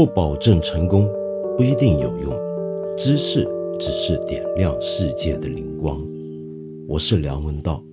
[0.00, 1.06] 不保证成功，
[1.58, 2.32] 不一定有用。
[2.96, 3.46] 知识
[3.78, 6.02] 只是点亮世界的灵光。
[6.88, 7.84] 我是梁文道。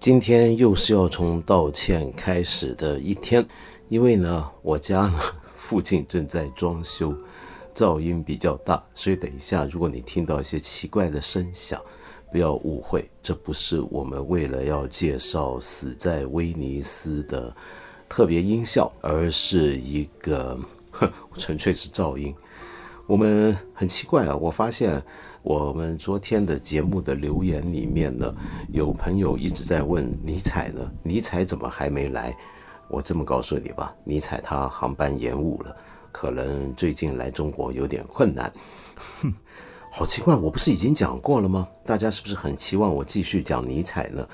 [0.00, 3.46] 今天又是要从道歉开始的一天，
[3.88, 5.20] 因为呢，我家呢
[5.58, 7.14] 附近正在装修，
[7.74, 11.78] 噪音比较大，所以等一下如果你听到一些奇怪的声响。
[12.34, 17.54] 不要误会，这不是我们为了要介绍死在威尼斯的
[18.08, 20.58] 特别音效，而是一个
[21.38, 22.34] 纯粹是噪音。
[23.06, 25.00] 我们很奇怪啊，我发现
[25.44, 28.34] 我们昨天的节目的留言里面呢，
[28.72, 32.36] 有朋友一直在问尼采呢，尼采怎么还没来？
[32.88, 35.76] 我这么告诉你吧，尼采他航班延误了，
[36.10, 38.52] 可能最近来中国有点困难。
[39.96, 41.68] 好奇怪，我不是已经讲过了吗？
[41.84, 44.26] 大家是不是很期望我继续讲尼采呢？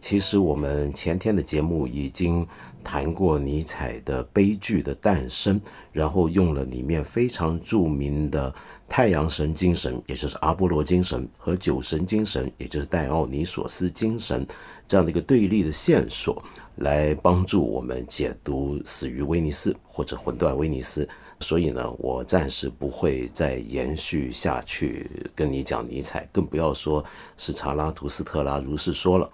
[0.00, 2.44] 其实我们前天的节目已经
[2.82, 5.60] 谈过尼采的悲剧的诞生，
[5.92, 8.52] 然后用了里面非常著名的
[8.88, 14.44] 太阳神精神，也就是阿波罗精神和酒神精神，也就是戴奥尼索斯精神
[14.88, 16.42] 这样的一个对立的线索，
[16.78, 21.08] 来帮助我们解读死于威尼斯或者魂断威尼斯。
[21.44, 27.04] 所以呢，我暂时不会再延续下去跟你讲尼采，更不要说
[27.36, 29.26] 是查拉图斯特拉如是说了。《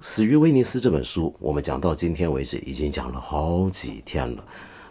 [0.00, 4.44] 死于威尼斯》这本书，我们讲到今天为止，已经讲了好几天了，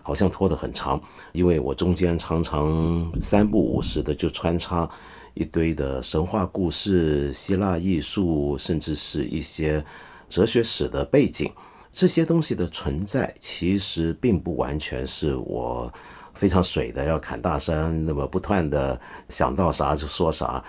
[0.04, 4.90] 好像拖得很长，因为我中间常常三不五时的就穿插
[5.34, 9.84] 一堆的神话故事、希腊艺术，甚至是一些
[10.28, 11.50] 哲学史的背景。
[11.94, 15.92] 这些东西的存在，其实并不完全是我。
[16.34, 20.64] 非常水的，要砍大山，那么不断的想到啥就说啥。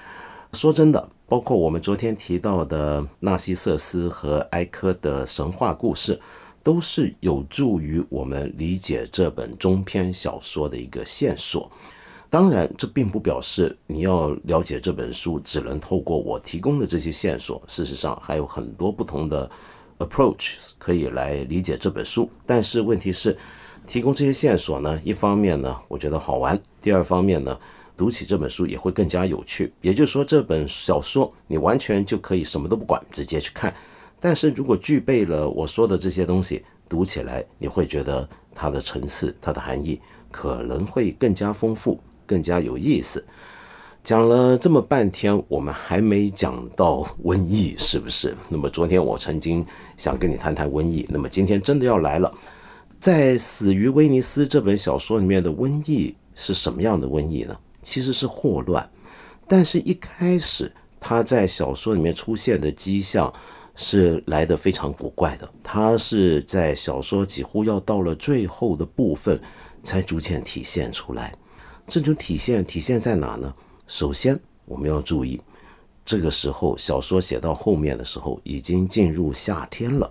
[0.52, 6.20] 说真的，包括我们昨天提到的纳西瑟斯和埃科的神话故事，
[6.62, 11.70] 都是有助于我们理解这本中篇小说的一个线索。
[12.28, 17.62] 当然，这并不表示你要了解这本书只能透过我提供的这些线索。
[17.67, 19.51] 事实上，还有很多不同的
[19.98, 22.28] approach 可以来理解这本书。
[22.45, 23.36] 但是问题是。
[23.87, 27.59] 提供这些线索呢，一方面呢，我觉得好玩；第二方面呢，
[27.97, 29.73] 读起这本书也会更加有趣。
[29.81, 33.75] 也就是说，这本小说你完全就可以什么都不管，直接去看。
[34.20, 40.01] 但是如果具备了我说的这些东西，读起来你会觉得它的层次、它的含义
[40.31, 43.25] 可能会更加丰富、更加有意思。
[44.05, 48.35] 讲了这么半天，我们还没讲到瘟疫，是不是？
[48.49, 49.64] 那么昨天我曾经
[49.97, 52.33] 想跟你谈谈瘟疫，那么今天真的要来了。
[53.02, 57.58] 在《死于威尼斯》这本小说里面的瘟疫是什么样的瘟疫呢？
[57.83, 58.89] 其实是霍乱，
[59.48, 60.70] 但是一开始
[61.01, 63.35] 他在小说里面出现的迹象
[63.74, 69.40] 是来的非常古怪的，他是在小说几乎要到了最后的部分
[69.83, 71.36] 才逐渐体现出来。
[71.89, 73.52] 这种体现体现在哪呢？
[73.89, 75.40] 首先我们要注意，
[76.07, 80.08] 这个时候小说写到后面的时候已经进入夏天了，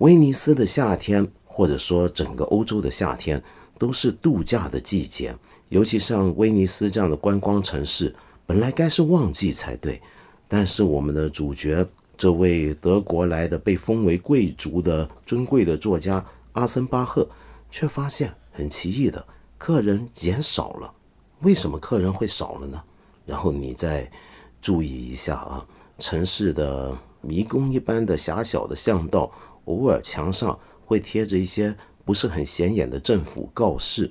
[0.00, 1.26] 威尼斯的夏天。
[1.56, 3.42] 或者说，整个欧洲的夏天
[3.78, 5.34] 都是度假的季节，
[5.70, 9.98] 尤其像威尼斯这样的观光城市，本来该是旺季才对。
[10.46, 16.22] 但是我们的主角，这位德国来的被封为贵族的尊贵的作家
[16.52, 17.26] 阿森巴赫，
[17.70, 20.92] 却发现很奇异的，客人减少了。
[21.40, 22.84] 为什么客人会少了呢？
[23.24, 24.12] 然后你再
[24.60, 25.66] 注意一下啊，
[25.98, 29.32] 城市的迷宫一般的狭小的巷道，
[29.64, 30.58] 偶尔墙上。
[30.86, 34.10] 会贴着一些不是很显眼的政府告示，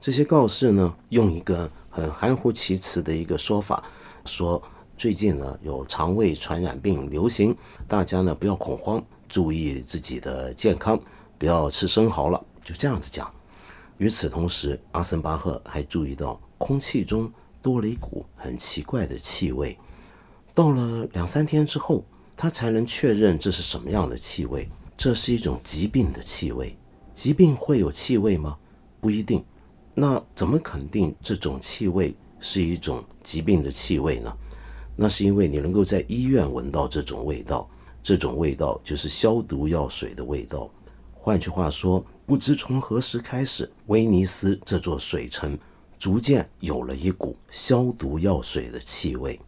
[0.00, 3.84] 这些告示呢，用一个很含糊其辞的一个说法，
[4.24, 4.60] 说
[4.96, 7.54] 最近呢有肠胃传染病流行，
[7.86, 10.98] 大家呢不要恐慌，注意自己的健康，
[11.36, 13.30] 不要吃生蚝了，就这样子讲。
[13.98, 17.30] 与此同时，阿森巴赫还注意到空气中
[17.60, 19.78] 多了一股很奇怪的气味，
[20.54, 22.04] 到了两三天之后，
[22.36, 24.68] 他才能确认这是什么样的气味。
[24.96, 26.76] 这是一种疾病的气味，
[27.14, 28.56] 疾病会有气味吗？
[29.00, 29.44] 不一定。
[29.94, 34.36] 那怎么肯定这种气味是一种疾病的气味呢？
[34.96, 37.68] 那是因为你能够在医院闻到这种味道，
[38.02, 40.70] 这种味道就是消毒药水的味道。
[41.12, 45.58] 换句话说，不知从何时开始，威尼斯这座水城
[45.98, 49.40] 逐渐有了一股消毒药水的气味。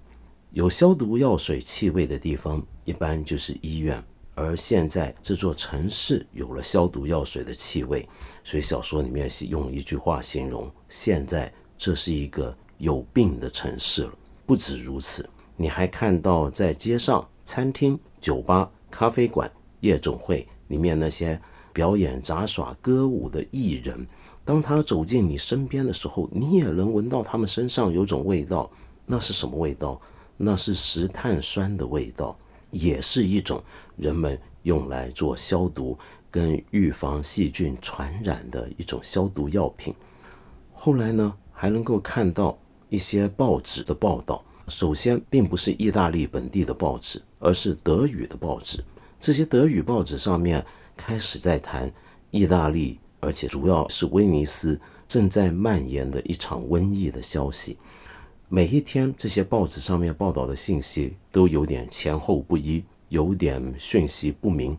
[0.50, 4.02] 有消毒药水气味的地方，一般就是医院。
[4.37, 8.06] 而现在这座城市有了消毒药水的气味，
[8.44, 14.12] 所以小说里面用一句话形容：现在这是一个有病的城市了。
[14.44, 19.50] 不止如此，你还看到在街上、餐厅、酒吧咖啡馆、
[19.81, 21.41] 夜总会里面那些
[21.73, 24.06] 表演杂耍、歌舞的艺人，
[24.44, 28.71] 当他走进你身边的时候，你也能闻到他们身上有种味道。
[29.06, 29.99] 那是什么味道？
[30.37, 32.38] 那是石碳酸的味道，
[32.71, 33.62] 也是一种
[33.96, 35.98] 人们用来做消毒
[36.31, 39.94] 跟预防细菌传染的一种消毒药品。
[40.72, 42.58] 后来呢，还能够看到
[42.88, 44.44] 一些报纸的报道。
[44.69, 48.84] 首先，并不是意大利本地的报纸，而是德语的报纸。
[49.20, 50.64] 这些德语报纸上面
[50.96, 51.90] 开始在谈
[52.31, 57.78] 意大利，而且主要是威尼斯正在蔓延的一场瘟疫的消息。
[58.49, 64.76] 每一天，这些报纸上面报道的信息都有点前后不一，有点讯息不明。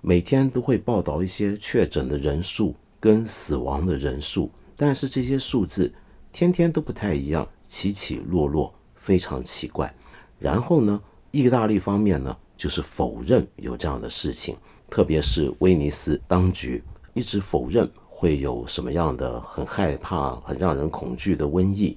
[0.00, 5.92] 每天都会报道一些确诊的人数跟死亡的人数，但是这些数字
[6.32, 8.74] 天天都不太一样，起起落落。
[9.00, 9.94] 非常奇怪，
[10.40, 11.00] 然后呢，
[11.30, 14.56] 意大利方面呢就是否认有这样的事情，
[14.90, 16.82] 特别是威尼斯当局
[17.14, 21.96] 一直否认会有什么样的很害怕、很让人恐惧的瘟疫。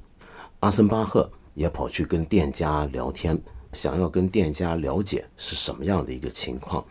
[0.60, 3.38] 阿森巴赫也跑去跟店家聊天，
[3.74, 6.84] 想要跟店家了解是什么样的一个情况。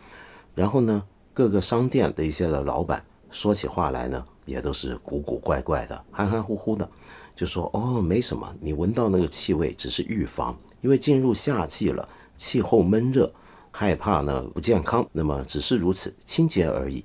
[0.55, 6.89] 然后呢，各个商店的一些的老板说起话来呢，也都是古古怪怪的、含含糊糊的。
[7.33, 12.07] 就说哦，没什么，你闻到那个气味只是预防，因为进入夏季了，
[12.37, 13.31] 气候闷热，
[13.71, 17.03] 害怕呢不健康，那么只是如此，清洁而已。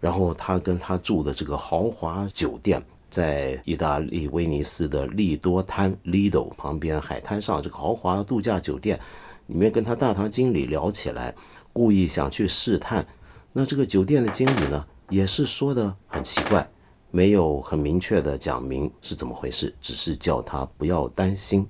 [0.00, 8.98] 然后他跟他住的这个豪华酒店，在意大利威尼斯的利多滩 （Lido） 旁边海滩上，这个豪华度假酒店
[9.46, 11.34] 里面跟他大堂经理聊起来，
[11.72, 13.06] 故意想去试探。
[13.52, 16.68] 那这个酒店的经理呢，也是说的很奇怪。
[17.12, 21.66] 没有很明确的讲明是怎么回事，只是叫他不要担心。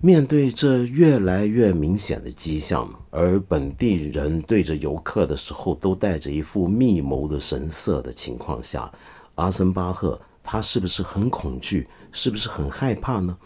[0.00, 8.90] 面对这越来越明显的迹象，而本地人对着游客的时候都带着一副密谋的神色的情况下，
[9.34, 10.18] 阿森巴赫
[10.50, 11.86] 他是不是很恐惧？
[12.10, 13.36] 是不是很害怕呢？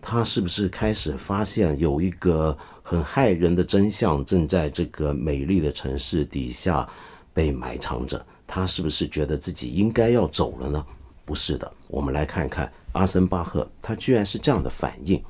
[0.00, 6.88] 他是不是开始发现有一个很骇人的真相正在这个美丽的城市底下
[7.34, 8.24] 被埋藏着？
[8.46, 10.86] 他是不是觉得自己应该要走了呢？
[11.26, 15.22] 不是的，我们来看看阿森巴赫，他居然是这样的反应。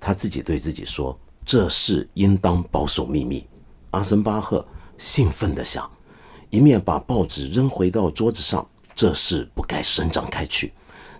[0.00, 1.16] 他自己对自己说
[1.46, 3.46] ：“这事应当保守秘密。”
[3.92, 4.66] 阿森巴赫
[4.98, 5.88] 兴奋地想，
[6.50, 10.72] 一面把报纸扔回到桌子上，这事不该伸张开去。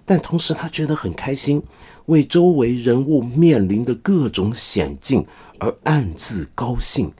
[0.04, 1.62] 但同时，他觉得很开心，
[2.06, 5.26] 为周围人物面临的各种险境
[5.58, 7.12] 而暗自高兴。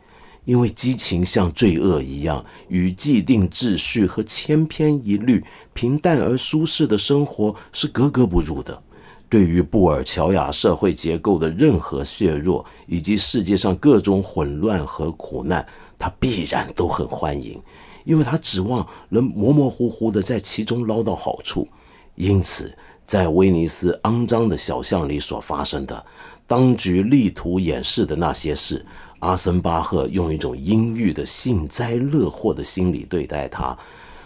[0.45, 5.43] 因为激情像罪恶一样，与既定秩序和千篇一律、
[5.73, 8.83] 平淡而舒适的生活是格格不入的。
[9.31, 15.67] 对于布尔乔亚社会结构的任何削弱，以及世界上各种混乱和苦难，
[15.99, 17.59] 他必然都很欢迎，
[18.05, 21.67] 因为他指望能模模糊糊的在其中捞到好处。
[22.15, 22.73] 因此，
[23.05, 26.07] 在威尼斯肮脏的小巷里所发生的，
[26.47, 28.85] 当局力图掩饰的那些事。
[29.21, 33.77] 阿森巴赫用一种阴郁的幸灾乐祸的心理对待他。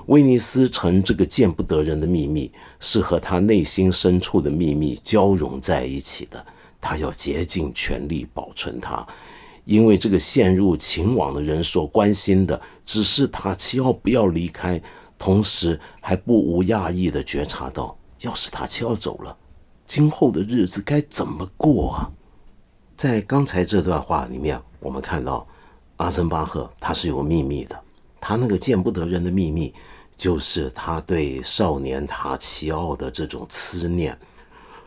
[0.07, 2.51] 威尼斯城这个见不得人的秘密，
[2.81, 6.45] 是和他内心深处的秘密交融在一起的。
[6.81, 9.07] 他要竭尽全力保存它，
[9.69, 14.81] 因为这个陷入情网的人所关心的，只是塔奇奥不要离开，
[15.19, 19.37] 同时还不无讶异的觉察到，要是塔奇奥走了，
[19.87, 22.11] 今后的日子该怎么过啊？
[22.97, 24.59] 在刚才这段话里面。
[24.81, 25.47] 我们看到，
[25.99, 27.79] 阿森巴赫他是有秘密的，
[28.19, 29.75] 他那个见不得人的秘密，
[30.17, 34.19] 就是他对少年塔奇奥的这种思念，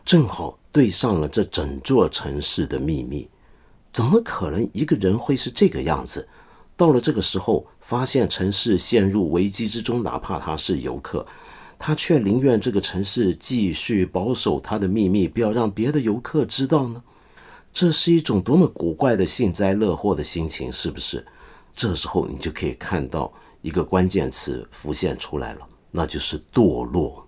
[0.03, 3.29] 正好对上了这整座城市的秘密。
[3.93, 6.27] 怎么可能一个人会是这个样子？
[6.77, 11.25] 到了这个时候，发现城市陷入危机之中，哪怕他是游客，
[11.77, 17.03] 他却宁愿这个城市继续保守他的秘密，不要让别的游客知道呢？
[17.73, 21.25] 这是一种多么古怪的幸灾乐祸的心情，是不是？
[21.73, 23.31] 这时候你就可以看到
[23.61, 27.25] 一个关键词浮现出来了，那就是堕落。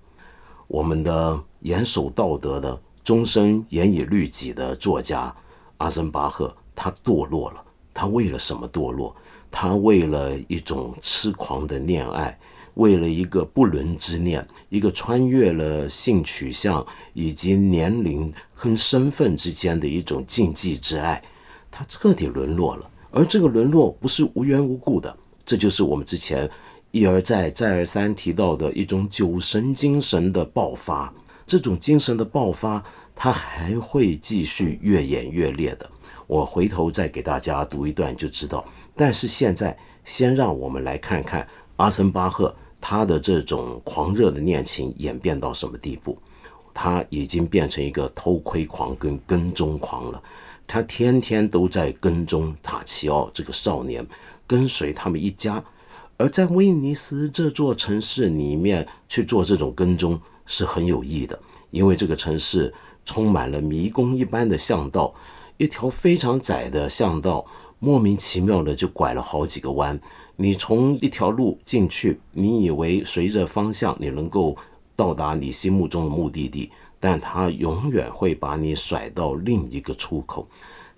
[0.67, 5.33] 我们的严守道德的、终身严以律己的作家
[5.77, 7.63] 阿森巴赫，他堕落了。
[7.93, 9.15] 他为了什么堕落？
[9.51, 12.37] 他为了一种痴狂的恋爱。
[12.75, 21.23] 为了一个不伦之恋，一个穿越了性取向以及年龄和身份之间的一种禁忌之爱，
[21.69, 22.89] 他彻底沦落了。
[23.11, 25.15] 而这个沦落不是无缘无故的，
[25.45, 26.49] 这就是我们之前
[26.89, 31.13] 一而再、再而三提到的一种酒神精神的爆发。
[31.45, 32.83] 这种精神的爆发，
[33.15, 35.89] 它还会继续越演越烈的。
[36.27, 38.65] 我回头再给大家读一段就知道。
[38.95, 46.17] 但是现在，先让我们来看看阿森巴赫他的这种狂热的恋情演变到什么地步。
[46.73, 50.21] 他已经变成一个偷窥狂跟跟踪狂了。
[50.65, 54.03] 他天天都在跟踪塔奇奥这个少年，
[54.47, 55.63] 跟随他们一家。
[56.17, 61.37] 而在威尼斯这座城市里面去做这种跟踪是很有益的，
[61.69, 62.73] 因为这个城市
[63.05, 65.13] 充满了迷宫一般的巷道，
[65.57, 67.45] 一条非常窄的巷道，
[67.79, 69.99] 莫名其妙的就拐了好几个弯。
[70.35, 74.57] 你从一条路进去，你以为随着方向你能够。
[74.95, 80.47] 到达你心目中的目的地，但它永远会把你甩到另一个出口。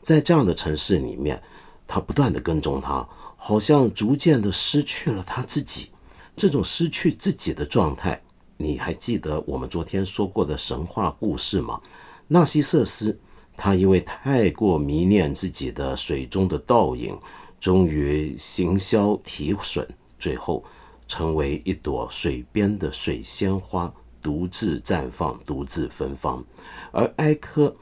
[0.02, 1.42] 在这样的城市里面，
[1.88, 3.08] 他不断的跟踪他，
[3.38, 5.92] 好像逐渐的失去了他自己。
[6.36, 8.22] 这种失去自己的状态，
[8.58, 11.80] 你还记得我们昨天说过的神话故事吗？
[12.28, 13.20] 纳西瑟斯，
[13.56, 17.18] 他因为太过迷恋自己的水中的倒影，
[17.60, 20.64] 终于行销体损，最后。
[21.08, 26.44] 成为一朵水边的水仙花，独自绽放，独自芬芳。
[26.92, 27.76] 而埃科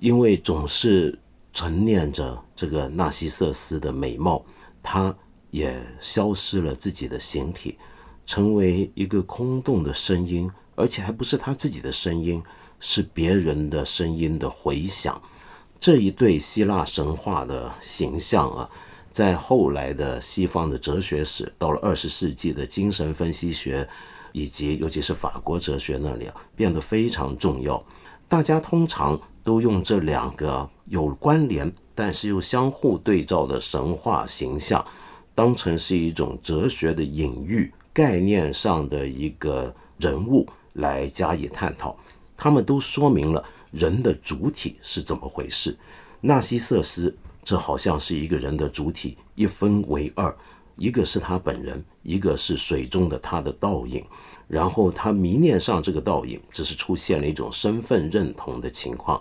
[0.00, 1.18] 因为总是
[1.54, 4.44] 沉念着这个纳西瑟斯的美貌，
[4.82, 5.16] 他
[5.50, 7.78] 也消失了自己的形体，
[8.26, 12.42] 成为一个空洞的声音，而且还不是他自己的声音，
[12.80, 15.20] 是别人的声音的回响。
[15.80, 18.70] 这一对希腊神话的形象啊。
[19.10, 23.88] 在后来的西方的哲学史，到了二十世纪的精神分析学，
[24.30, 27.82] 以及尤其是法国哲学那里啊，变得非常重要。
[28.28, 34.84] 大家通常都用这两个有关联，但是又相互对照的神话形象，
[35.34, 41.96] 当成是一种哲学的隐喻、概念上的一个人物来加以探讨。
[42.38, 45.76] 他们都说明了人的主体是怎么回事。
[46.22, 47.14] 纳西瑟斯。
[47.44, 50.36] 这好像是一个人的主体一分为二，
[50.76, 54.04] 一个是他本人，一个是水中的他的倒影。
[54.46, 59.18] 然后他迷恋上这个倒影，只是出现了一种身份认同的情况，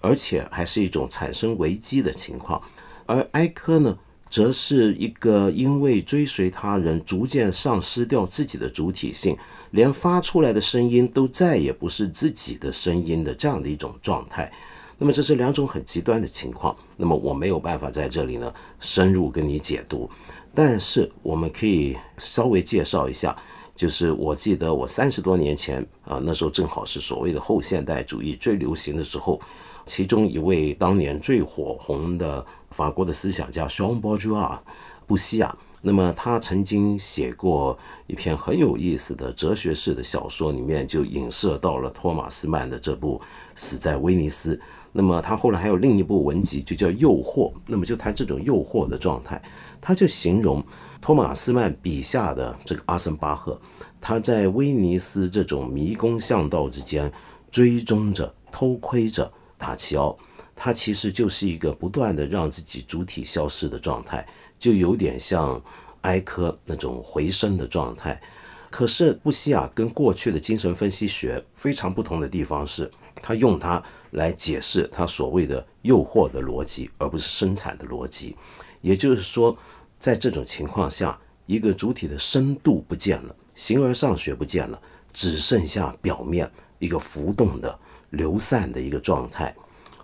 [0.00, 2.62] 而且还是一种产生危机的情况。
[3.04, 3.98] 而埃科呢，
[4.30, 9.36] 则是一个因为追随他人，逐渐丧失掉自己的主体性，
[9.70, 14.52] 连发出来的声音都再也不是自己的声音的这样的一种状态。
[14.98, 20.08] 那么这是两种很极端的情况，那么我没有办法在这里呢深入跟你解读，
[20.54, 23.36] 但是我们可以稍微介绍一下，
[23.74, 29.38] 就是我记得我三十多年前啊，那时候正好是所谓的后现代主义最流行的时候，
[29.84, 34.62] 其中一位当年最火红的法国的思想家双波朱啊，
[35.06, 43.18] 布西亚，那么他曾经写过一篇很有意思的哲学式的小说，里面就影射到了托马斯曼的这部
[43.54, 44.56] 《死在威尼斯》。
[44.92, 47.52] 那么他后来还有另一部文集，就叫《诱惑》。
[47.66, 49.40] 那么就谈这种诱惑的状态，
[49.80, 50.64] 他就形容
[51.00, 53.60] 托马斯曼笔下的这个阿森巴赫，
[54.00, 57.12] 他在威尼斯这种迷宫巷道之间
[57.50, 60.16] 追踪着、偷窥着塔奇奥，
[60.54, 64.26] 他其实就是一个不断的让自己主体消失的状态，
[64.66, 65.62] 就有点像
[66.00, 68.20] 埃科那种回声的状态。
[68.68, 72.90] 可是布西亚跟过去的精神分析学非常不同的地方是，
[73.22, 73.80] 他用它。
[74.12, 78.34] 来解释他所谓的诱惑的逻辑，而不是生产的逻辑。
[78.80, 79.54] 也就是说，
[79.98, 84.80] 在这种情况下，一个主体的深度不见了，形而上学不见了，
[85.12, 87.78] 只剩下表面一个浮动的、
[88.10, 89.54] 流散的一个状态。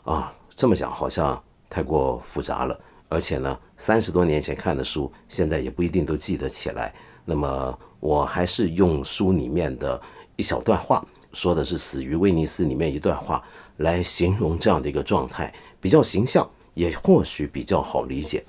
[0.05, 2.79] 啊，这么讲好像太过复杂了。
[3.13, 6.95] 而且呢，三十多年前看的书，现在也不一定都记得起来。
[7.27, 10.01] 那么，我还是用书里面的
[10.37, 13.45] 一小段话，说的是《死于威尼斯》里面一段话。
[13.79, 18.45] 来形容这样的一个状态，比较形象，也或许比较好理解。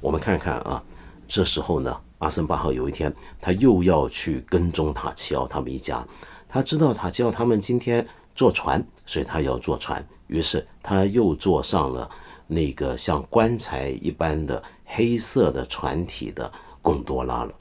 [0.00, 0.82] 我们看看啊，
[1.28, 6.06] 这时候呢，阿森巴赫有一天，他又要去跟踪塔奇奥他们一家。
[6.48, 10.06] 他知道塔奇奥他们今天坐船，所以他要坐船。
[10.28, 12.08] 于是他又坐上了
[12.50, 16.52] 那个像棺材一般的黑色的船体的
[16.82, 17.52] 贡多拉了。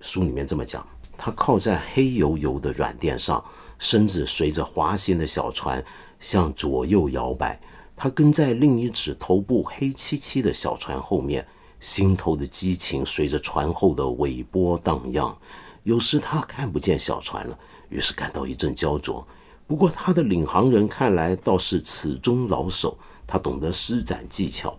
[0.00, 0.84] 书里面这么讲，
[1.18, 3.44] 他靠在黑油油的软垫上，
[3.78, 5.84] 身子随着滑行的小船。
[6.18, 7.60] 向左右摇摆，
[7.96, 11.44] 他跟在另一只头部黑漆漆的小船后面，
[11.80, 15.36] 心头的激情随着船后的尾波荡漾。
[15.82, 17.58] 有时他看不见小船了，
[17.88, 19.26] 于是感到一阵焦灼。
[19.66, 22.96] 不过他的领航人看来倒是此中老手，
[23.32, 24.76] 他懂得施展技巧，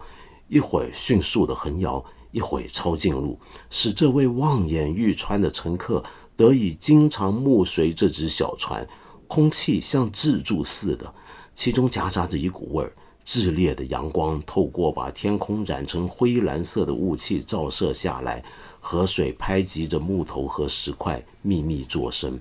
[0.47, 3.39] 一会儿迅速的横摇，一会儿抄近路，
[3.71, 6.03] 使这位望眼欲穿的乘客
[6.35, 8.87] 得以经常目随这只小船，
[9.25, 11.11] 空气像自助似的。
[11.55, 12.93] 其中夹杂着一股味儿。
[13.25, 18.43] 炽烈的阳光透过把天空染成灰蓝色的雾气照射下来，
[18.79, 22.39] 河水拍击着木头和石块，密密作声。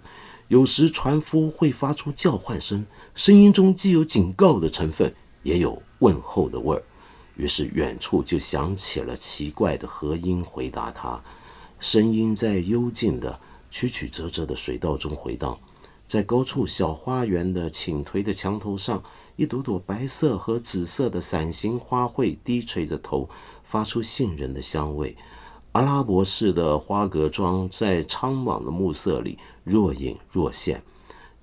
[0.49, 6.83] 有时船夫会发出叫唤声，声音中既有警告的成分，也有问候的味儿。
[7.37, 11.23] 于是远处就响起了奇怪的和音回答他，
[11.81, 15.59] 声音在幽静的曲曲折折的水道中回荡，
[16.07, 19.03] 在高处小花园的倾颓的墙头上。
[19.37, 23.31] 一朵朵白色和紫色的伞形花卉低垂着头，
[23.65, 25.17] 发出杏仁的香味。
[25.73, 30.83] 阿拉伯式的花格装在苍茫的暮色里若隐若现。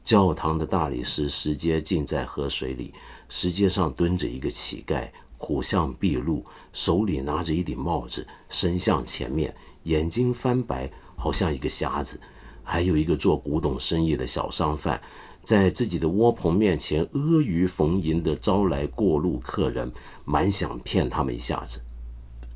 [0.05, 2.93] 教堂的大理石石阶浸在河水里，
[3.29, 12.19] 石阶上蹲着一个乞丐，苦相毕露，手里拿着一顶帽子，伸向前面，眼睛翻白，好像一个瞎子。
[12.63, 15.01] 还有一个做古董生意的小商贩。
[15.41, 19.91] 在自己的窝棚面前阿谀逢迎地招来过路客人，
[20.23, 21.81] 满想骗他们一下子。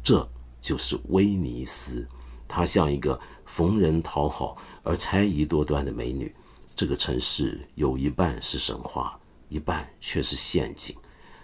[0.03, 0.29] 这
[0.61, 2.07] 就是威尼斯，
[2.47, 6.35] 她像一个逢人讨好而猜疑多端的美女。
[6.75, 9.19] 这个城市有一半是神话，
[9.53, 10.95] 一半却是陷阱。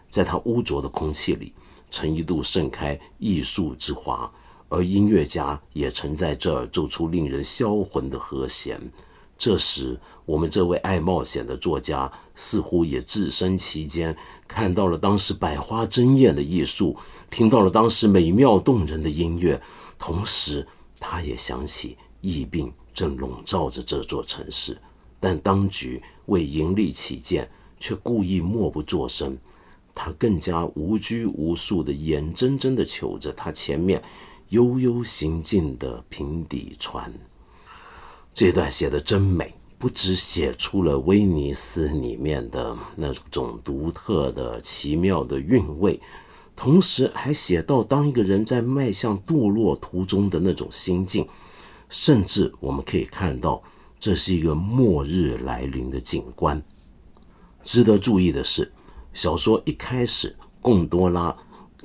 [0.09, 1.53] 在他污浊的空气里，
[1.91, 4.31] 曾一度盛开艺术之花，
[4.67, 8.81] 而音乐家也曾在这儿奏出令人销魂的和弦。
[9.37, 9.99] 这时。
[10.25, 14.15] 我们这位爱冒险的作家似乎也置身其间，
[14.47, 16.95] 看到了当时百花争艳的艺术，
[17.31, 19.59] 听到了当时美妙动人的音乐，
[19.97, 20.67] 同时
[20.99, 24.79] 他也想起疫病正笼罩着这座城市，
[25.19, 29.37] 但当局为盈利起见，却故意默不作声。
[29.95, 34.01] 他更加无拘无束地眼睁睁地瞅着他前面
[34.49, 37.13] 悠悠行进的平底船。
[38.33, 39.53] 这段写的真美。
[39.79, 45.97] 不只写出了威尼斯里面的那种独特的、奇妙的韵味，
[46.53, 51.25] 同时还写到当一个人在迈向堕落途中的那种心境，
[51.87, 53.63] 甚至我们可以看到
[53.97, 56.61] 这是一个末日来临的景观。
[57.63, 58.71] 值得注意的是，
[59.13, 61.35] 小说一开始贡多拉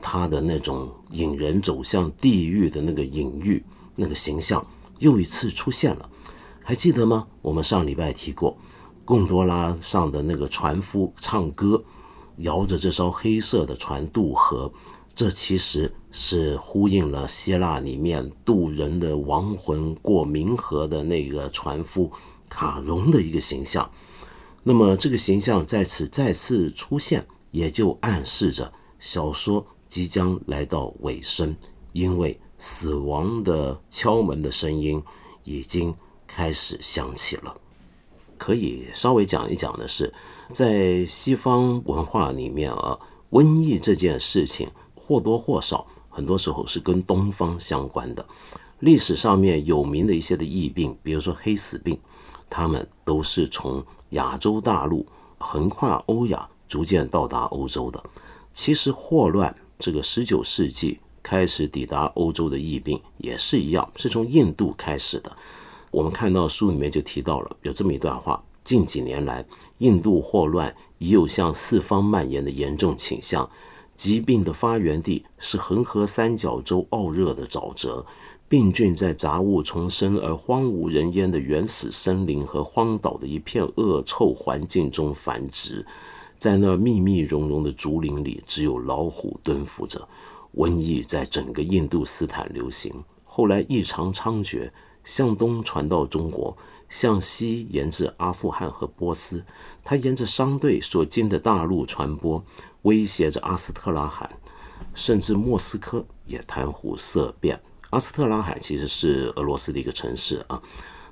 [0.00, 3.62] 他的那种引人走向地狱的那个隐喻、
[3.94, 4.64] 那个形象
[4.98, 6.08] 又一次出现了。
[6.62, 7.26] 还记得吗？
[7.42, 8.56] 我们上礼拜提过，
[9.04, 11.82] 贡多拉上的那个船夫唱歌，
[12.38, 14.72] 摇着这艘黑色的船渡河，
[15.14, 22.10] 这其实是呼应了希腊里面渡人的亡魂过冥河的那个船夫
[22.48, 23.90] 卡戎的一个形象。
[24.64, 31.54] 那么这个形象在此再次出现，也就暗示着小说即将来到尾声，
[31.92, 35.00] 因为死亡的敲门的声音
[35.44, 35.94] 已经。
[36.26, 37.56] 开始响起了。
[38.36, 40.12] 可以稍微讲一讲的是，
[40.52, 42.98] 在西方文化里面啊，
[43.30, 48.26] 瘟疫这件事情或多或少，很多时候是跟东方相关的。
[48.80, 51.96] 历史上面有名的一些的疫病，比如说黑死病，
[52.50, 55.06] 他们都是从亚洲大陆
[55.38, 58.02] 横跨欧亚，逐渐到达欧洲的。
[58.52, 65.36] 其实霍乱这个十九世纪开始抵达欧洲的疫病也是一样，是从印度开始的。
[65.90, 69.44] 我们看到书里面就提到了有这么一段话：近几年来，
[69.78, 73.48] 印度霍乱已有向四方蔓延的严重倾向。
[73.96, 78.04] 疾病的发源地是恒河三角洲傲热的沼泽，
[78.54, 85.84] 病菌在杂物丛生而荒无人烟的原始森林和荒岛的一片恶臭环境中繁殖。
[86.38, 90.06] 在那密密茸茸的竹林里，只有老虎蹲伏着。
[90.54, 94.70] 瘟疫在整个印度斯坦流行，后来异常猖獗。
[95.02, 96.56] 向东传到中国，
[96.88, 99.44] 向西沿至阿富汗和波斯。
[99.82, 102.40] 它沿着商队所经的大陆传播，
[102.82, 104.30] 威胁着阿斯特拉罕，
[104.94, 107.60] 甚至莫斯科也谈虎色变。
[107.94, 110.60] 阿斯特拉罕其实是俄罗斯的一个城市啊。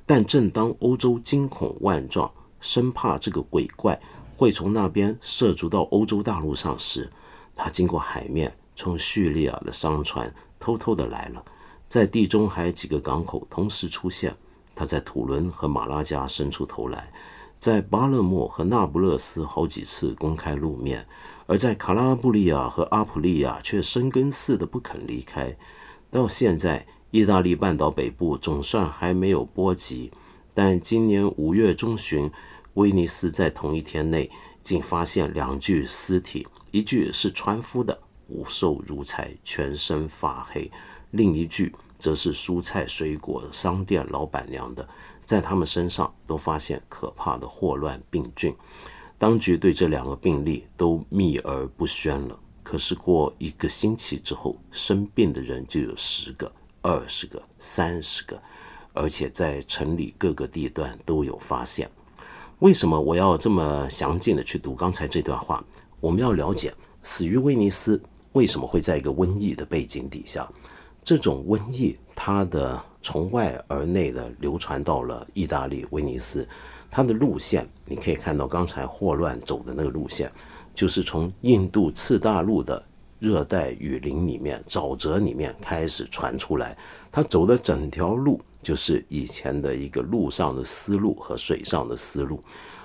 [0.04, 2.28] 但正当欧洲惊恐万状，
[2.60, 4.00] 生怕这个鬼怪
[4.36, 7.08] 会从那边涉足到欧洲大陆上时，
[7.54, 11.44] 他经过海面，从叙利亚的商船偷偷的来了。
[11.86, 14.34] 在地中海几个港口同时出现，
[14.74, 17.12] 他在土伦和马拉加伸出头来，
[17.60, 21.06] 在巴勒莫和那不勒斯好几次公开露面，
[21.46, 25.56] 而在卡拉布利亚和阿普利亚却生根似的不肯离开。
[26.12, 30.12] 到现在，意大利半岛北部总算还没有波及，
[30.52, 32.30] 但今年五月中旬，
[32.74, 34.30] 威尼斯在同一天内
[34.62, 37.98] 竟发现两具尸体，一具是船夫的，
[38.28, 40.70] 骨瘦如柴，全身发黑。
[41.12, 44.86] 另一具则是蔬菜水果商店老板娘的，
[45.24, 48.54] 在他们身上都发现可怕的霍乱病菌。
[49.16, 52.38] 当局对这两个病例都秘而不宣了。
[52.62, 58.40] 可是过一个星期之后，生病的人就有十个、二十个、三十个，
[58.92, 61.90] 而且在城里各个地段都有发现。
[62.60, 65.64] 为什么我要这么详尽的去读刚才这段话？
[65.98, 66.72] 我们要了解
[67.02, 68.00] 死于威尼斯
[68.32, 70.48] 为什么会在一个瘟疫的背景底下，
[71.02, 76.48] 这种瘟疫它的从外而内的流传到了意大利威尼斯，
[76.90, 80.30] 它的路线你可以看到刚才霍乱走的那个路线。
[80.74, 82.82] 就是从印度次大陆的
[83.18, 86.76] 热带雨林里面、沼泽里面开始传出来，
[87.10, 92.42] 他走的整条路就是以前的一个陆上的思路和水上的思路，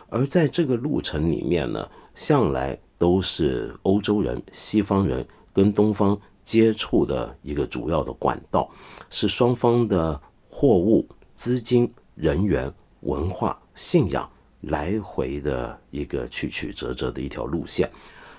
[0.09, 8.69] 而在这个路程里面呢，向来都是欧洲人、西方人跟东方接触的一个主要的管道，
[9.09, 12.71] 是双方的货物、资金、人员、
[13.01, 14.29] 文化、信仰。
[14.61, 17.89] 来回的一个曲曲折折的一条路线，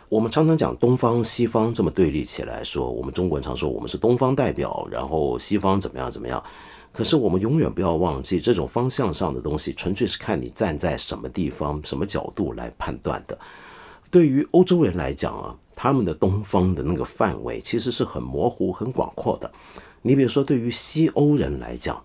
[0.09, 6.43] 我们常常讲东方西方这么对立起来，说我们中国人常说我们是东方代表，然后西方怎么样怎么样。
[6.93, 13.39] 可是我们永远不要忘记，这种方向上的东西，纯粹是看你站在什么地方、什么角度来判断的。
[14.11, 19.51] 对于欧洲人来讲啊，他们的东方的那个范围其实是很模糊、很广阔的。
[20.03, 22.03] 你比如说，对于西欧人来讲，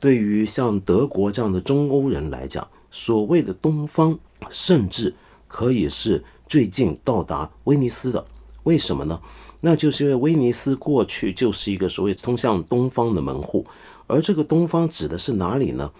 [0.00, 2.66] 对于像德国这样的中欧人来讲。
[2.92, 4.16] 所谓的东方，
[4.48, 5.12] 甚至
[5.48, 8.24] 可以是最近到达威尼斯的，
[8.62, 9.20] 为什么呢？
[9.60, 13.66] 那就是因为威尼斯过去就是一个所谓通向东方的门户，
[14.06, 15.90] 而这个东方指的是哪里呢？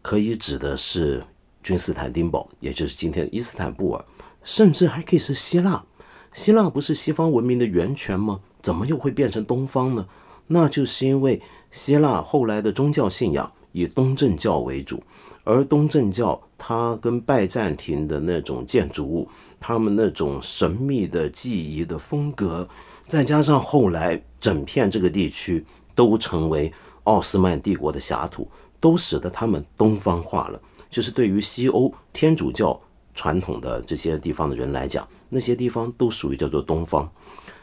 [0.00, 1.24] 可以指的是
[1.62, 4.04] 君士坦丁堡，也就是今天的伊斯坦布尔，
[4.42, 5.84] 甚至还可以是希腊。
[6.32, 8.40] 希腊不是西方文明的源泉吗？
[8.62, 10.06] 怎么又会变成东方呢？
[10.46, 15.02] 那就是因为希腊后来的宗教信仰以东正教为主。
[15.44, 19.28] 而东正教，它跟拜占庭的那种建筑物，
[19.60, 22.66] 他们那种神秘的记忆的风格，
[23.06, 26.72] 再加上后来整片这个地区都成为
[27.04, 28.48] 奥斯曼帝国的辖土，
[28.80, 30.60] 都使得他们东方化了。
[30.88, 32.80] 就是对于西欧天主教
[33.14, 37.10] 传统的这些地方的人来讲，那些地方都属于叫做东方。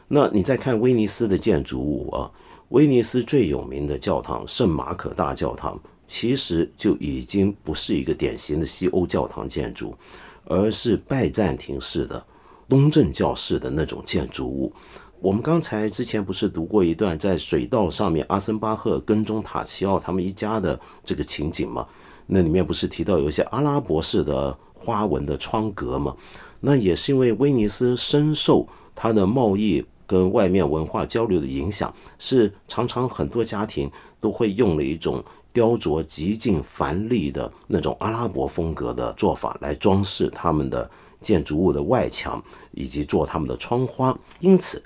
[0.07, 2.29] 那你再看威尼斯的建筑物啊，
[2.69, 5.79] 威尼斯最有名的教堂圣马可大教堂。
[6.05, 9.95] 其实就已经不是一个典型的西欧教堂建筑，
[10.43, 12.25] 而是拜占庭式的
[12.67, 14.73] 东正教式的那种建筑物。
[15.21, 21.87] 我们刚才之前不是读过一段在水道上面阿森巴赫跟踪塔奇奥他们一家的这个情景吗？
[22.25, 26.15] 那里面不是提到有一些阿拉伯式的花纹的窗格吗？
[26.59, 35.23] 那也是因为威尼斯深受它的贸易跟外面文化交流的影响，是常常很多家庭都会用了一种。
[35.53, 44.17] 雕琢极尽繁丽的那种阿拉伯风格的做法来装饰他们的建筑物的外墙，以及做他们的窗花。
[44.39, 44.81] 因此，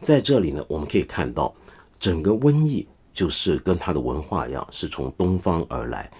[0.00, 1.54] 在这里呢，我们可以看到
[1.98, 6.10] 整个瘟疫就是跟它的文化一样，是从东方而来。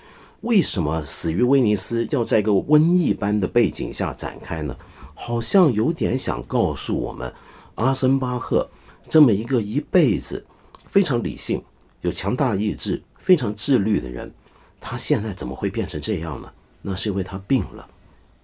[0.41, 4.75] 为什么死于威尼斯要在一个瘟疫般的背景下展开呢？
[5.15, 7.31] 好像有点想告诉我们，
[7.75, 8.67] 阿森巴赫
[9.07, 10.47] 这么一个一辈子
[10.87, 11.63] 非常理性、
[12.01, 13.03] 有强大意志。
[13.21, 14.35] 非常自律的人，
[14.81, 16.53] 他现在怎么会变成这样呢？
[16.83, 17.89] 那是因为他病了。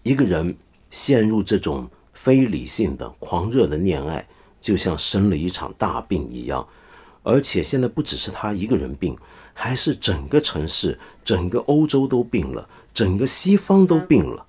[0.05, 0.57] 一个人
[0.91, 4.29] 陷入这种非理性的狂热的恋爱，
[4.61, 6.69] 就像生了一场大病一样。
[7.23, 9.19] 而且现在不只是他一个人病，
[9.53, 14.47] 还是整个城市、整个欧洲都病了，整个西方都病了。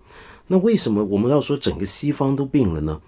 [0.47, 3.01] 那为什么我们要说整个西方都病了呢？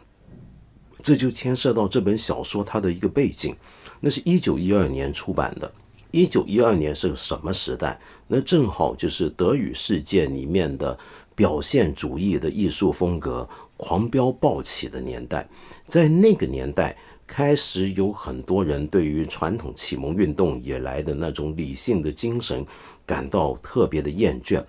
[1.04, 3.56] 这就牵涉到这本小说它的一个背景，
[4.00, 5.72] 那是一九一二年出版的。
[6.12, 8.00] 一九一二年是个什么时代？
[8.28, 10.98] 那正好就是德语世界里面的
[11.36, 15.48] 表现主义的艺术风格狂飙暴起的年代。
[15.86, 22.66] 在那个年代，开始有很多人对于传统启蒙运动以来的那种理性的精神
[23.06, 24.64] 感到特别的厌倦，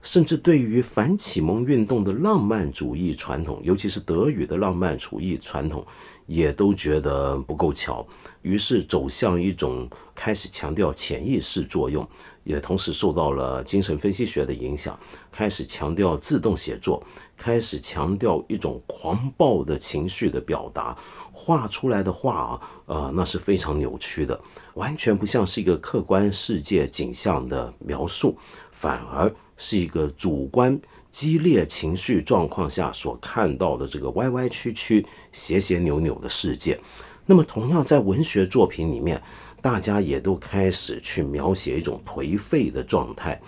[0.00, 5.84] 甚至对于反启蒙运动的浪漫主义传统，尤其是德语的浪漫主义传统。
[6.26, 8.06] 也都觉得不够巧，
[8.42, 12.06] 于是走向一种开始强调潜意识作用，
[12.44, 14.98] 也同时受到了精神分析学的影响，
[15.30, 17.02] 开始强调自动写作，
[17.36, 20.96] 开始强调一种狂暴的情绪的表达，
[21.32, 24.40] 画出来的画啊，呃，那是非常扭曲的，
[24.74, 28.36] 完全不像是一个客观世界景象的描述，
[28.72, 30.80] 反而是一个主观。
[31.14, 36.80] 激烈情绪状况下所看到的这个歪歪曲曲、斜斜扭扭的世界，
[37.24, 39.22] 那么同样在文学作品里面，
[39.62, 43.40] 大家也都开始去描写一种颓废的状态。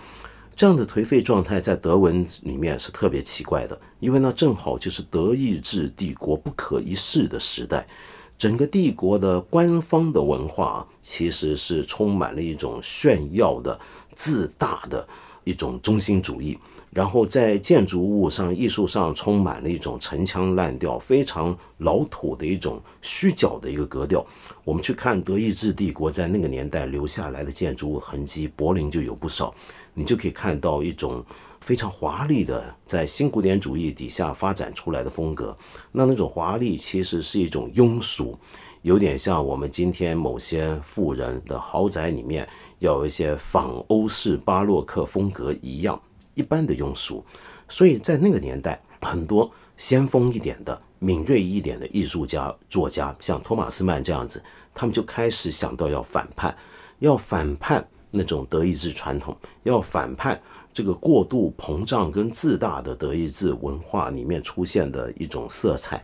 [0.55, 7.85] 这样的颓废状态在德文里面是特别奇怪的，因为那正好就是德意志帝国不可一世的时代，
[8.37, 13.77] 整个帝国的官方的文化其实是充满了一种炫耀的、
[14.15, 15.05] 自大的
[15.43, 16.57] 一种中心主义。
[16.97, 24.25] 然后在建筑物上、艺术上充满了一种陈腔滥调、非常老土的一种虚假的一个格调。
[24.63, 29.53] 我们去看德意志帝国在那个年代留下来的建筑物痕迹，柏林就有不少，
[29.93, 31.23] 你就可以看到一种
[31.61, 35.55] 非常华丽的在新古典主义底下发展出来的风格。
[35.91, 38.35] 那那种华丽其实是一种庸俗，
[38.81, 46.01] 有点像我们今天某些富人的豪宅里面要有一些仿欧式巴洛克风格一样。
[46.37, 47.25] 一般的庸俗，
[47.67, 54.41] 所以在那个年代，很多先锋一点的、敏锐一点的艺术家、作家，像托马斯曼这样子，
[54.73, 56.55] 他们就开始想到要反叛，
[56.99, 60.39] 要反叛那种德意志传统，要反叛
[60.71, 66.03] 这个过度膨胀跟自大的德意志文化里面出现的一种色彩。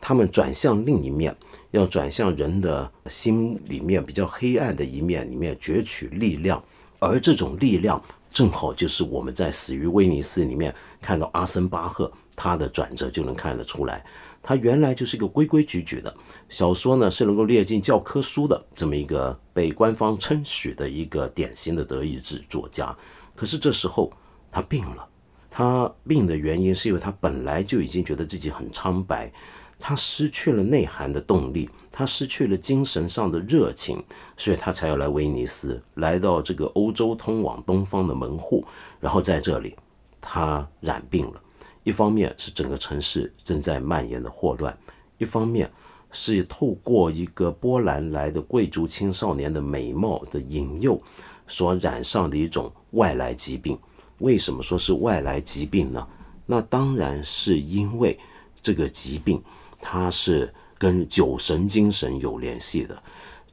[0.00, 1.34] 他们转向另一面，
[1.70, 6.62] 要转向人的心里面比较黑暗的一面里面攫取力量，
[6.98, 8.02] 而这种力量。
[8.34, 14.04] 正好就是我们在《死于威尼斯》里面看到阿森巴赫他的转折就能看得出来，
[14.42, 16.12] 他原来就是一个规规矩矩的
[16.48, 22.94] 小说呢，是能够列进教科书的这么一个被官方称许的一个典型的德意志作家。
[23.36, 24.12] 可是这时候
[24.50, 25.08] 他病了，
[25.48, 29.32] 他病的原因是因为他本来就已经觉得自己很苍白。
[29.78, 34.02] 他失去了内涵的动力，他失去了精神上的热情，
[34.36, 38.64] 所以他才要来威尼斯，来到这个欧洲通往东方的门户。
[38.98, 39.76] 然后在这里，
[40.20, 41.40] 他染病了。
[41.84, 44.76] 一方面是整个城市正在蔓延的霍乱，
[45.18, 45.70] 一方面
[46.10, 51.00] 是透过一个波兰来的贵族青少年的美貌的引诱
[51.46, 53.78] 所染上的一种外来疾病。
[54.18, 56.04] 为什么说是外来疾病呢？
[56.44, 58.18] 那当然是因为
[58.60, 59.40] 这个疾病。
[59.86, 60.52] 它是
[60.84, 63.02] 跟酒神精神有联系的，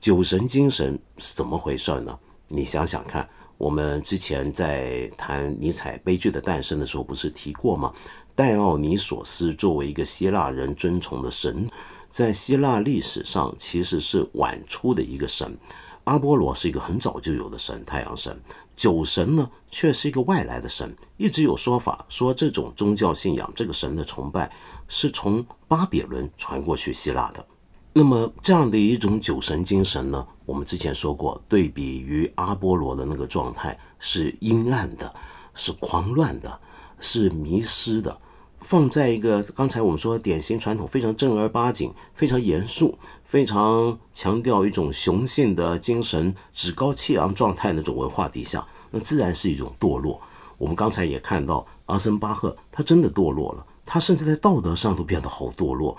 [0.01, 2.19] 酒神精神是怎么回事呢？
[2.49, 3.25] 你想想看，
[3.57, 7.93] 我们之前在谈尼采悲剧的诞生的时候，不是提过吗？
[8.35, 11.69] 戴奥尼索斯作为一个希腊人尊崇的神，
[12.09, 15.57] 在希腊历史上其实是晚出的一个神。
[16.03, 18.37] 阿波罗是一个很早就有的神，太阳神。
[18.75, 20.93] 酒神呢，却是一个外来的神。
[21.15, 24.51] 一直有说法说，这种宗教信仰，这个神的崇拜。
[24.93, 27.45] 是从巴比伦传过去希腊的，
[27.93, 30.27] 那么这样的一种酒神精神呢？
[30.45, 35.15] 我们之前说过，对比于阿波罗的那个状态，是阴暗的，
[35.53, 36.59] 是狂乱的，
[36.99, 38.19] 是迷失的。
[38.57, 50.19] 放在一个刚才我们说的典型传统、非常正儿八经、非常严肃、非常强调一种雄性的精神、趾高气昂状态那种文化底下，那自然是一种堕落。
[50.57, 53.65] 我们刚才也看到阿森巴赫，他真的堕落了。
[53.93, 55.97] 他甚至在道德上都变得好堕落，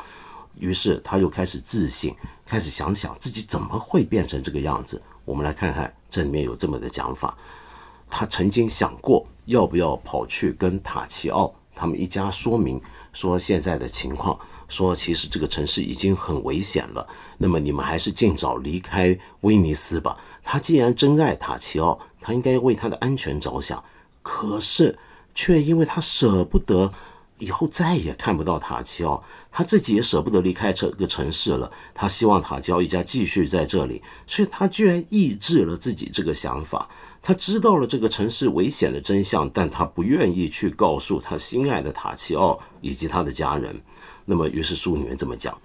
[0.58, 2.10] 于是他又开始自省，
[2.46, 4.98] 开始想想自己怎么会变成这个样子。
[5.26, 7.36] 我们来看看这里面有这么的讲法：
[8.08, 12.80] 他曾经想过要不要跑去跟塔奇奥他们一家说明，
[13.12, 14.38] 说现在的情况，
[14.70, 20.16] 说其实这个城市已经很危险了，那么你们还是尽早离开威尼斯吧。
[20.42, 23.84] 他既然真爱塔奇奥，他应该为他的安全着想，
[24.22, 24.98] 可是
[25.34, 26.90] 却因为他舍不得。
[27.42, 31.68] 以后再也看不到塔奇奥，他自己也舍不得离开这个城市了。
[31.92, 36.88] 他希望塔奇奥一家继续在这里，所以他居然抑制了自己这个想法。
[37.20, 43.74] 他知道了这个城市危险的真相，但他不愿意去告诉他心爱的塔奇奥以及他的家人。
[44.24, 45.56] 那么，于是书里面这么讲，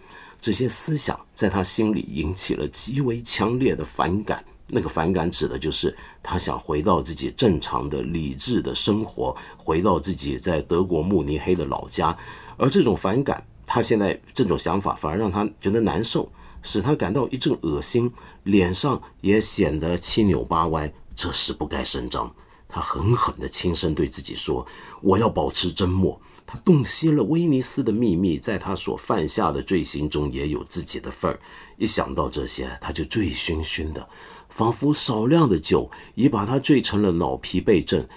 [0.42, 4.44] 这些思想在他心里引起了极为强烈的反感。
[4.68, 12.18] 那个反感指的就是他想回到自己正常的理智的生活，回到自己在德国慕尼黑的老家。
[12.58, 16.30] 而这种反感，他现在这种想法反而让他觉得难受，
[16.62, 18.12] 使他感到一阵恶心，
[18.44, 20.92] 脸上也显得七扭八歪。
[21.16, 22.34] 这事不该声张。
[22.68, 24.68] 他狠狠地轻声对自己说
[25.02, 31.40] ：“我要保持缄默。”他洞悉了威尼斯的秘密，在他所犯下的罪行中也有自己的份儿。
[31.78, 34.08] 一想到这些，他就醉醺醺的。
[34.58, 38.08] 仿佛少量的酒已把他醉成了脑疲惫症，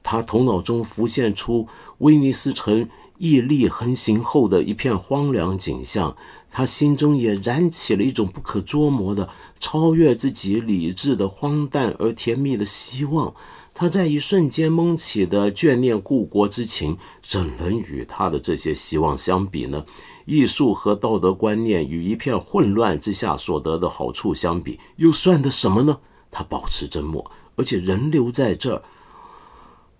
[0.00, 1.66] 他头脑中浮现出
[1.98, 6.16] 威尼斯城屹立横行后的一片荒凉景象，
[6.52, 13.34] 他心中也燃起了一种不可捉摸的、超越自己理智的荒诞而甜蜜的希望。
[13.74, 19.84] 他在一瞬间蒙起的眷恋故国之情，怎能与他的这些希望相比呢？
[20.28, 26.00] 艺术和道德观念与一片混乱之下所得的好处相比，又算得什么呢？
[26.30, 28.82] 他保持沉默，而且人留在这儿。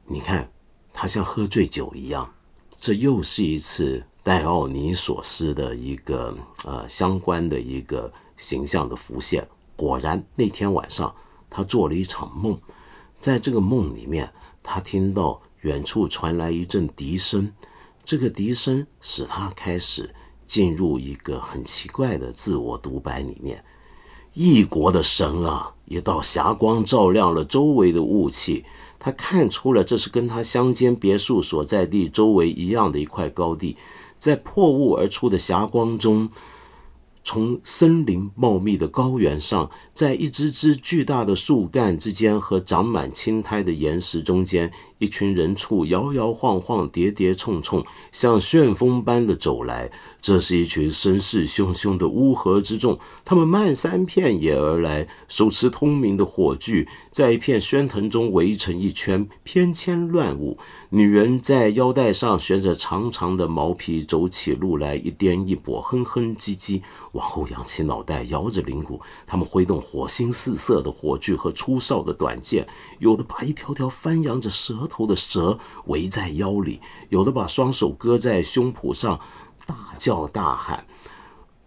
[0.05, 0.53] 你看，
[0.93, 2.31] 他像喝醉酒一样。
[2.79, 6.37] 这又是一次戴奥尼索斯的一个
[6.67, 9.49] 呃相关的一个形象的浮现。
[9.77, 11.14] 果然，那天晚上
[11.49, 12.61] 他做了一场梦，
[13.17, 14.31] 在这个梦里面，
[14.62, 17.51] 他听到远处传来一阵笛声，
[18.05, 20.14] 这个笛声使他开始
[20.48, 23.62] 进入一个很奇怪的自我独白里面。
[24.34, 25.74] 异国的神啊！
[25.84, 28.64] 一道霞光照亮了周围的雾气，
[28.98, 33.76] 他看出了这是跟他乡间别墅所在地周围一样的一块高地，
[34.18, 36.28] 在破雾而出的霞光中。
[37.24, 49.90] 从森林茂密的高原上，在一只只巨大的树干之间和长满青苔的岩石中间，一群人畜摇摇晃晃、跌跌冲冲，像旋风般的走来。
[50.20, 60.58] 这是一群声势汹汹的乌合之众，他们漫山遍野而来，手持通明的火炬，在一片喧腾中围成一圈，翩跹乱舞。
[60.90, 66.82] 女人在腰带上悬着长长的毛皮，走起路来一颠一跛，哼哼唧唧。
[67.12, 69.00] 往后仰起脑袋，摇着铃鼓。
[69.26, 79.18] 他们挥动火星四射的火炬和粗哨的短剑，有的把一条条翻扬着舌头的蛇围在腰里，有的把双手搁在胸脯上，
[79.64, 80.87] 大叫大喊。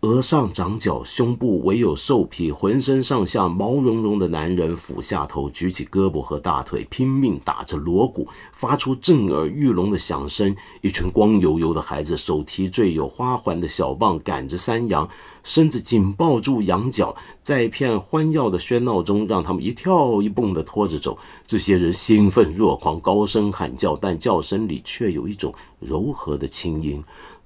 [0.01, 10.55] 额上长角，胸部唯有兽皮，浑身上下毛茸茸的男人俯下头，举起胳膊和大腿，拼命打着锣鼓，发出震耳欲聋的响声。
[10.81, 15.07] 一群光油油的孩子手提缀有花环的小棒，赶着山羊，
[15.43, 21.15] 身子紧抱住羊角，在一片欢耀的喧闹中，让他们一跳一蹦地拖着走。
[21.45, 27.03] 这些人兴奋若狂，高声喊叫，但叫声里却有一种柔和的轻音。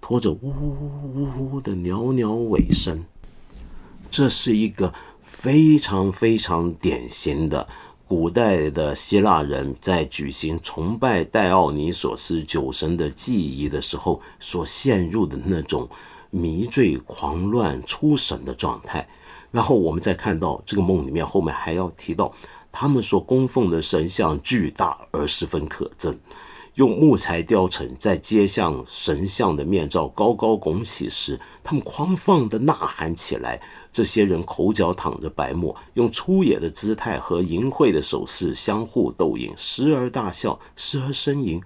[0.08, 3.06] 拖着呜呜呜呜的袅袅尾声，
[4.12, 7.68] 这是一个非常非常典型的
[8.08, 15.90] 古代的希腊人在举行崇拜戴奥尼索斯酒神的祭仪的时候所陷入的那种
[16.30, 19.08] 迷醉、狂乱、出神的状态。
[19.50, 22.32] 然后我们再看到这个梦里面后面还要提到，
[22.72, 26.16] 他们所供奉的神像巨大而十分可憎。
[26.76, 33.62] 用木材雕成，在街巷神像的面罩高高拱起时，他们狂放地呐喊起来。
[33.94, 41.62] 这些人口角淌着白沫，用粗野的姿态和淫秽的手势相互逗引，时而大笑，时而呻吟。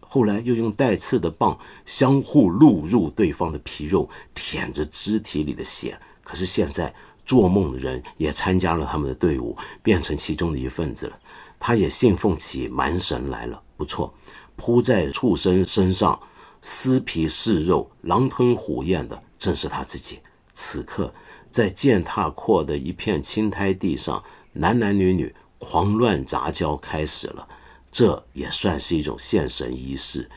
[0.00, 6.00] 后来又用带刺的棒相互录入对方的皮肉，舔着肢体里的血。
[6.22, 6.94] 可是现在，
[7.26, 11.18] 做梦的人也参加了他们的队伍，变成其中的一份子了。
[11.60, 13.60] 他也信奉起蛮神来了。
[13.76, 14.14] 不错。
[14.56, 16.20] 扑在畜生身上，
[16.62, 20.20] 撕皮噬肉、狼吞虎咽的，正是他自己。
[20.52, 21.12] 此刻，
[21.50, 27.48] 在践踏阔的一片青苔地上，男男女女狂乱杂交开始了。
[27.90, 30.28] 这也算是一种献神仪式。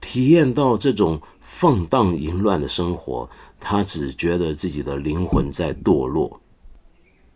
[0.00, 6.40] 体验到这种放荡淫乱的生活，他只觉得自己的灵魂在堕落。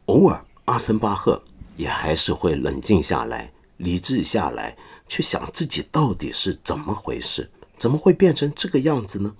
[0.07, 1.43] 偶尔，阿森巴赫
[1.77, 4.77] 也还是会冷静下来，理智下来。
[5.09, 9.35] 去想自己到底是怎么回事，怎么会变成这个样子呢？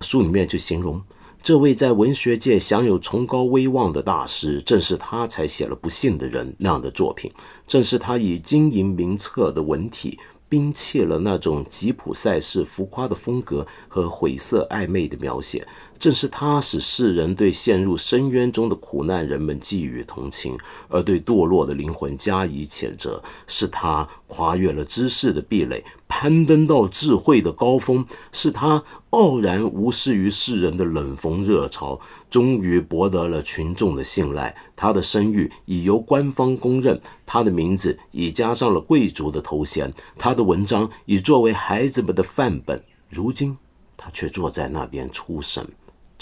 [0.00, 1.02] 书里面就形容
[1.42, 7.32] 这位在文学界享有崇高威望的大师，正是他才写了《不幸的人》那样的作品，
[7.66, 15.66] 正是他以经营名册的文体，摒弃了那种吉普赛式浮夸的风格和晦涩暧昧的描写。
[16.02, 23.22] 正是他使世人对陷入深渊中的苦难人们寄予同情，而对堕落的灵魂加以谴责。
[23.46, 28.04] 是他跨越了知识的壁垒，攀登到智慧的高峰。
[28.32, 34.56] 是他傲然无视于世人的冷风热潮，终于博得了群众的信赖。
[34.74, 42.82] 他的声誉已由官方公认，他的名字已加上了贵族的头衔，他的文章已作为孩子们的范本。
[43.08, 43.56] 如今，
[43.96, 45.64] 他却坐在那边出神。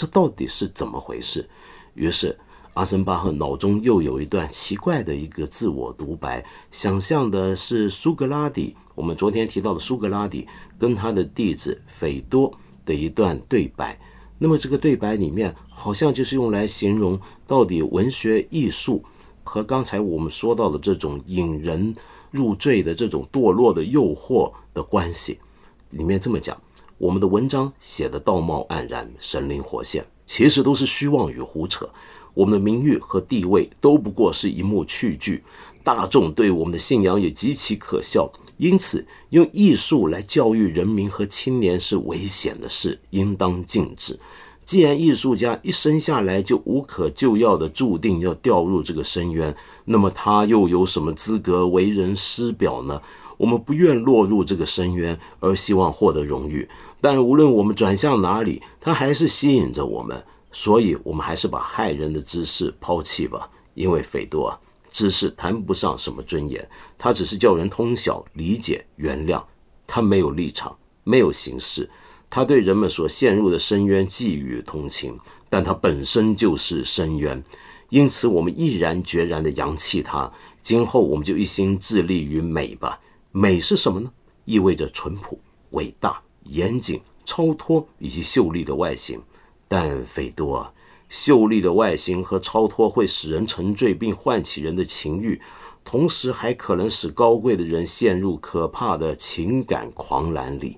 [0.01, 1.47] 这到底是怎么回事？
[1.93, 2.35] 于是
[2.73, 10.49] 阿森巴赫脑中又有一段奇怪的一个自我独白，想象的是苏格拉底，我们昨天提到的苏格拉底
[10.79, 12.51] 跟他的弟子斐多
[12.87, 14.01] 的一段对白。
[14.39, 19.05] 那么这个对白里面，好像就是用来形容到底文学艺术
[19.45, 21.95] 和刚才我们说到的这种引人
[22.31, 25.39] 入罪的这种堕落的诱惑的关系。
[25.91, 26.59] 里面这么讲。
[27.01, 31.89] 我们的文章写得道貌岸然、神灵活现，其实都是虚妄与胡扯。
[32.35, 35.43] 我们的名誉和地位都不过是一幕趣剧，
[35.83, 38.31] 大众对我们的信仰也极其可笑。
[38.59, 44.21] 因此，用艺术来教育人民和青年是危险的事，应当禁止。
[44.67, 53.01] 既然艺术家一生下来就无可救药的注定要掉入这个深渊，那么他又有什么资格为人师表呢？
[53.39, 56.69] 我们不愿落入这个深渊，而希望获得荣誉。
[57.01, 60.25] 但无论我们转向哪里，它还是吸引着我们。
[60.53, 63.49] 所以，我们还是把害人的知识抛弃吧。
[63.75, 64.59] 因为斐多啊，
[64.91, 69.43] 知识谈不上什么尊严，它只是叫人通晓、理解、原谅。
[69.87, 71.89] 它没有立场，没有形式。
[72.29, 77.43] 它对人们所陷入的深渊寄予同情，但它本身就是深渊。
[77.89, 80.31] 因此，我们毅然决然地扬弃它。
[80.63, 83.01] 今后，我们就一心致力于美吧。
[83.33, 84.11] 美是什么呢？
[84.45, 85.41] 意味着淳朴、
[85.71, 89.21] 伟大、严谨、超脱以及秀丽的外形。
[89.69, 90.73] 但斐多，
[91.09, 95.41] 秀丽的外形和超脱会使人沉醉，并唤起人的情欲，
[95.85, 100.77] 同时还可能使高贵的人陷入可怕的情感狂澜里。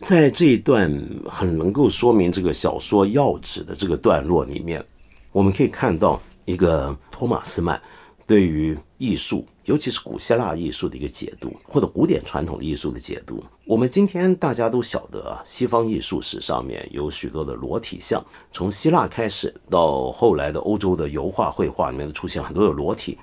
[0.00, 0.90] 在这一段
[1.26, 4.84] 很能够说明这个小说要旨的这个段落里面。
[5.32, 7.80] 我们可以看到一个托马斯曼
[8.26, 13.44] 对于艺术，尤其是古希腊艺术的一个解读，或者古典传统的艺术的解读。
[13.66, 23.18] 我们今天大家都晓得，西方艺术史上面有许多的裸体像，从希腊开始到后来的欧洲的油画、绘画里面都出现很多的裸体。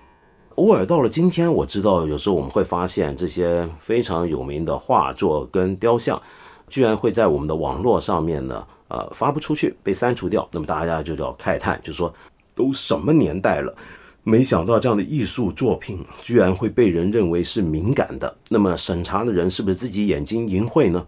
[0.58, 6.22] 偶尔到了今天，我知道有时候我们会发现这些非常有名的画作跟雕像，
[6.70, 8.68] 居然会在我们的网络上面呢。
[8.88, 12.14] 呃，发不出去，被删除掉，那么大家就叫慨叹，就说
[12.54, 13.76] 都什么年代了，
[14.28, 18.36] 没想到这样的艺术作品居然会被人认为是敏感的。
[18.50, 21.06] 那么审查的人是不是自己眼睛淫秽呢？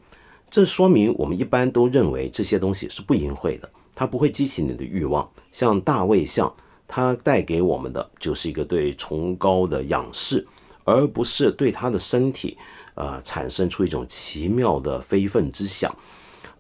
[0.51, 5.27] 这说明我们一般都认为这些东西是不淫秽的，它不会激起你的欲望。
[5.51, 6.55] 像大卫像，
[6.87, 10.45] 它带给我们的就是一个对崇高的仰视，
[10.83, 12.55] 而不是对他的身体，
[12.93, 15.91] 呃，产生出一种奇妙的非分之想。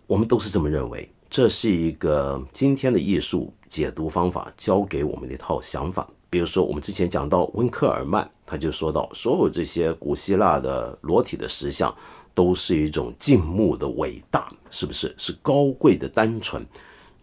[0.07, 6.09] 我们都是这么认为，这是一个今天的艺术解读方法教给我们的一套想法。
[6.29, 11.95] 比如说，我们之前讲到温克尔曼，他就说到，所有这些古希腊的裸体的石像，
[12.33, 15.13] 都是一种静穆的伟大，是不是？
[15.17, 16.65] 是高贵的单纯。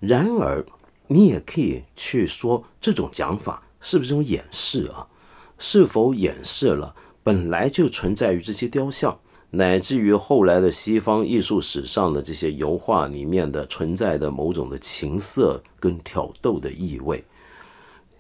[0.01, 0.65] 然而，
[1.07, 5.07] 你也可以去说，这种讲法是不是一种掩饰啊？
[5.59, 9.19] 是否掩饰了本来就存在于这些雕像？
[9.51, 17.25] 乃至于后来的西方艺术史上的这些油画里面的存在的某种的情色跟挑逗的意味，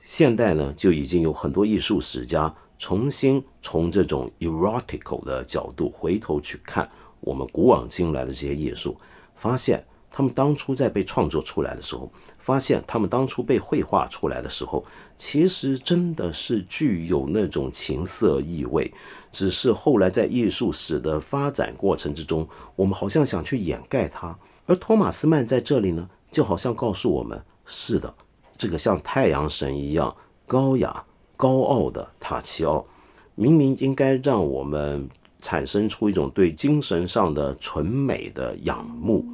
[0.04, 6.88] 现代呢就已经有很多艺术史家重新从这种 erotical 的角度回头去看
[7.20, 8.98] 我们古往今来的这些艺术，
[9.34, 9.82] 发现
[10.12, 14.84] 他们当初在被创作出来的时候，发现他们当初被绘画出来的时候，
[15.16, 18.92] 其实真的是具有那种情色意味。
[19.32, 22.46] 只是后来在艺术史的发展过程之中，
[22.76, 24.38] 我们好像想去掩盖它。
[24.66, 28.14] 而托马斯曼在这里呢，就好像告诉我们：是的，
[28.56, 30.14] 这个像太阳神一样
[30.46, 31.04] 高雅、
[31.36, 32.86] 高傲的塔奇奥，
[33.34, 35.08] 明明应该让我们
[35.40, 39.24] 产生出一种对精神上的纯美的仰慕，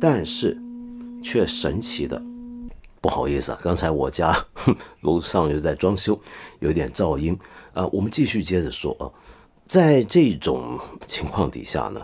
[0.00, 0.56] 但是
[1.22, 2.22] 却神奇的，
[3.00, 4.44] 不好意思啊，刚才我家
[5.00, 6.18] 楼上又在装修，
[6.60, 7.38] 有点噪音
[7.72, 7.86] 啊。
[7.88, 9.10] 我们继续接着说啊。
[9.66, 12.00] 在这种情况底下呢，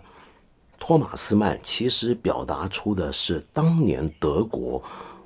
[0.78, 4.82] 托马斯曼其实表达出的是当年德国，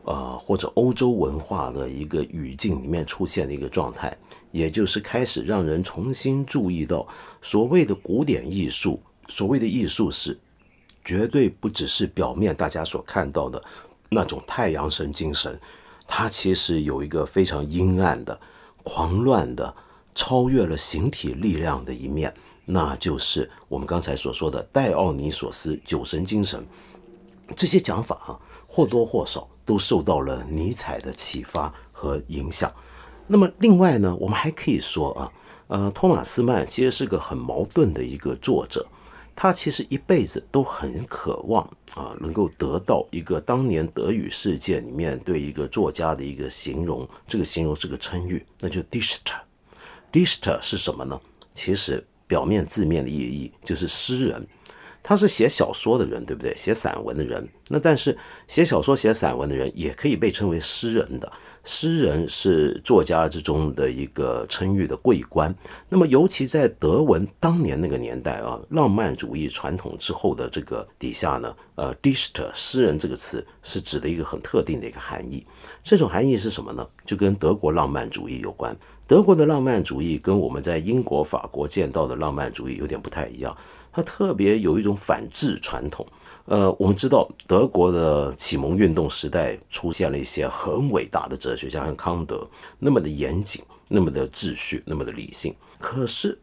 [0.09, 4.17] 呃或者欧洲文化的一个语境里面出现的一个状态，
[4.51, 7.07] 也就是开始让人重新注意到
[7.43, 10.39] 所谓的古典艺术，所谓的艺术是
[11.05, 13.63] 绝对不只是表面大家所看到的
[14.09, 15.61] 那种太阳神精神，
[16.07, 18.41] 它其实有一个非常阴暗的、
[18.83, 19.75] 狂乱的。
[20.15, 22.35] 超越了形体力量的一面，
[22.65, 26.67] 那就是我们刚才所说的戴奥尼索斯酒神精神。
[27.55, 28.35] 这些讲法啊，
[28.67, 32.73] 或多或少都受到了尼采的启发和影响。
[33.27, 35.33] 那么，另外呢，我们还可以说啊，
[35.67, 38.87] 呃，托马斯曼其实是个很矛盾的一个作者，
[39.37, 41.63] 他其实一辈子都很渴望
[41.95, 49.35] 啊，能够得到一个当年德语世界里面对一个作家的一个形容，这个形容是个称誉，那就 Dichter。
[50.11, 51.21] Dichter 是什么呢？
[51.53, 54.49] 其实表面字面的意义就是诗人，
[55.09, 56.55] 他是写小说的人，对不对？
[56.55, 57.49] 写散文的人。
[57.69, 58.15] 那但是
[58.47, 61.33] 写小说、写散文的人也可以被称为诗人的。
[61.65, 65.55] 诗人是作家之中的一个称誉的桂冠。
[65.89, 75.47] 那么尤其在德文当年那个年代啊，浪漫主义传统之后的这个底下呢，呃，Dichter 诗人这个词是指的一个很特定的一个含义。
[75.83, 76.87] 这种含义是什么呢？
[77.07, 78.77] 就跟德国浪漫主义有关。
[79.07, 83.57] 德国的浪漫主义跟我们在英国、法国见到的浪漫主义有点不太一样，
[83.93, 86.07] 它特别有一种反智传统。
[86.47, 95.55] 呃，我们知道德国的启蒙运动时代出现了一些很伟大的哲学家，像康德，那么的严谨，那么的秩序，那么的理性。
[95.79, 96.39] 可是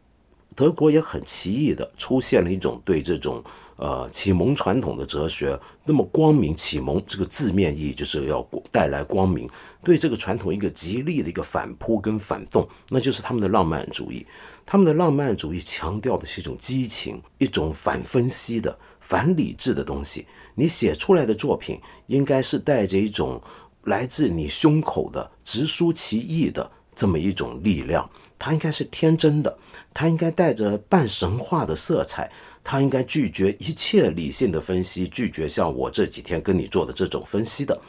[0.54, 3.42] 德国也很奇异的出现了一种对这种
[3.74, 8.40] 呃启蒙传统的哲学，那么光明启蒙这个字面意义就是要
[8.70, 9.50] 带来光明，
[9.82, 14.24] 对这个传统一个极力的一个反扑跟反动，那就是他们的浪漫主义。
[14.66, 20.26] 他们的浪漫主义强调的是一种激情，一种反分析的、反理智的东西。
[20.56, 23.40] 你写出来的作品应该是带着一种
[23.84, 29.56] 来自你胸口的直抒其意的这么一种力量，它应该是天真的，
[29.94, 32.28] 它应该带着半神话的色彩，
[32.64, 37.80] 它应该拒绝一切理性的分析，拒绝像我这几天跟你做的这种分析的，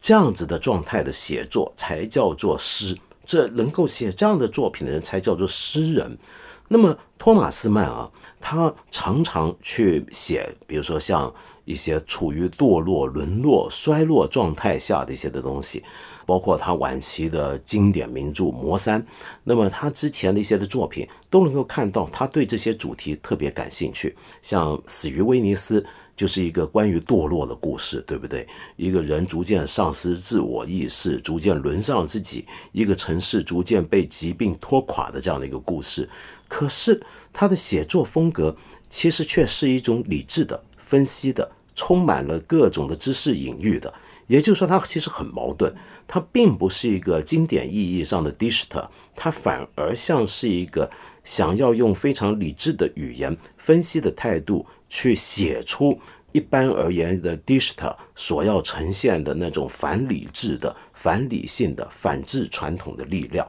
[0.00, 2.96] 这样子的状态的写作才叫做诗。
[3.30, 6.18] 这能够写这样的作品的人才叫做诗人。
[6.66, 8.10] 那么托马斯曼啊，
[8.40, 11.32] 他常常去写，比如说像
[11.64, 15.84] 一些处于堕落、沦落、衰落状态下的一些的东西，
[16.26, 19.00] 包括他晚期的经典名著《魔山》。
[19.44, 25.80] 那么他之前的一些的作品都能够看到，他对这些主题特别感兴趣，像《死于威尼斯》。
[26.20, 28.46] 就是一个关于堕落的故事，对不对？
[28.76, 36.06] 一个人逐渐丧失自我意识，逐渐沦丧自己；一个城市逐渐被疾病拖垮的这样的一个故事。
[36.46, 37.00] 可是
[37.32, 38.54] 他的写作风格
[38.90, 43.94] 其实却是一种理智的、分析的，充满了各种的知识隐喻的。
[44.26, 45.74] 也就是说，他其实很矛盾。
[46.06, 50.90] 他并不是一个经典意义上的 Dichter，他反而像是一个
[51.24, 54.66] 想要用非常理智的语言分析的态度。
[54.90, 55.98] 去写出
[56.32, 63.48] 一般而言的 Dichter 所要呈现的那种反理智的、反理性的、反制传统的力量。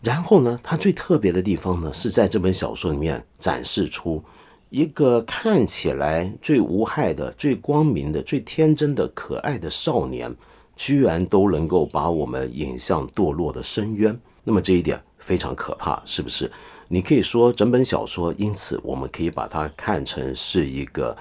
[0.00, 4.22] 然后呢，他最特别的地方呢，是在这本小说里面展示出
[4.70, 10.32] 一个看起来最无害的、最光明的、最天真的、可爱的少年，
[10.76, 14.16] 居然都能够把我们引向堕落的深渊。
[14.44, 16.50] 那么这一点非常可怕，是不是？
[16.90, 21.14] 你可以说整本小说，因此我们可以把它看成是一个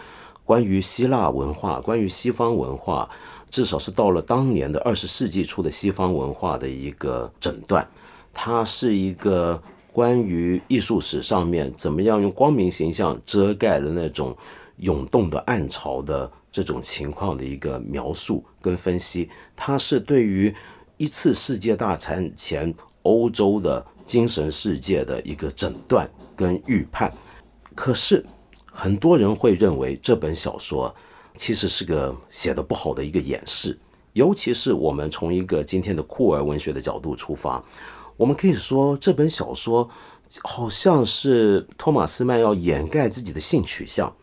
[0.45, 3.09] 关于希腊文化、关于西方文化，
[3.49, 7.85] 至少是到了当年的二十世纪初的西方文化的一个诊断。
[8.31, 9.61] 它是一个
[9.91, 14.37] 关于艺术史上面怎么样用光明形象遮盖了那种
[14.77, 19.29] 涌动的暗潮的这种情况的一个描述跟分析。
[19.53, 20.55] 它是对于
[20.95, 23.85] 一次世界大战前欧洲的。
[24.07, 27.13] 精神世界的一个诊断跟预判，
[27.75, 28.25] 可是
[28.65, 30.95] 很多人会认为这本小说
[31.37, 33.77] 其实是个写的不好的一个演示，
[34.13, 37.63] 尤其是我们从一个今天的酷儿文学的角度出发，
[38.15, 39.87] 我们可以说这本小说
[40.43, 44.15] 好像是托马斯曼要掩盖自己的性取向。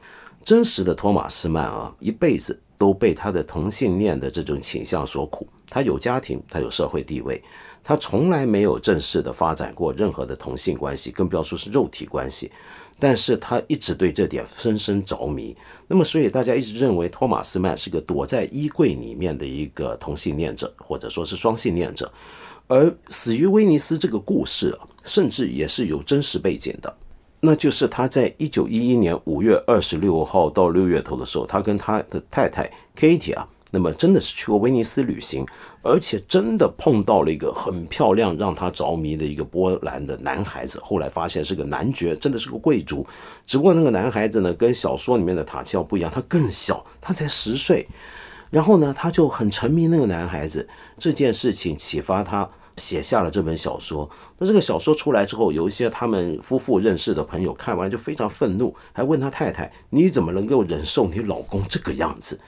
[0.44, 5.46] 真实的托马斯曼啊，一辈子都被他的同性恋的这种倾向所苦。
[5.70, 7.42] 他有家庭，他有社会地位。
[7.84, 12.50] 他从来没有正式的发展过任何的同性关系，更不要说是肉体关系。
[12.98, 15.54] 但是他一直对这点深深着迷。
[15.88, 22.10] 那么，所以大家一直认为托马斯曼是个躲在衣柜里面的一个同性恋者，或者说是双性恋者。
[22.68, 26.96] 而死于威尼斯这个故事啊，甚至也是有真实背景的，
[27.40, 33.46] 那就是他在一九一一年五月二十六号到六月头的时候，他跟他的太太 Katie 啊。
[33.74, 35.44] 那么真的是去过威尼斯旅行，
[35.82, 40.80] 而且真的碰到了一个很漂亮、让他着迷的一个波兰的男孩子。
[40.80, 43.04] 后来发现是个男爵，真的是个贵族。
[43.44, 47.88] 只不过那个男孩子呢，跟小说里面的塔奇奥不一样，他更小，他才十岁。
[48.50, 50.68] 然后呢，他就很沉迷那个男孩子。
[50.96, 54.08] 这件事情启发他写下了这本小说。
[54.38, 62.38] 那这个小说出来之后，有一些他们夫妇认识的朋友看完就非常愤怒，还问他太太：“你怎么能够忍受你老公这个样子？”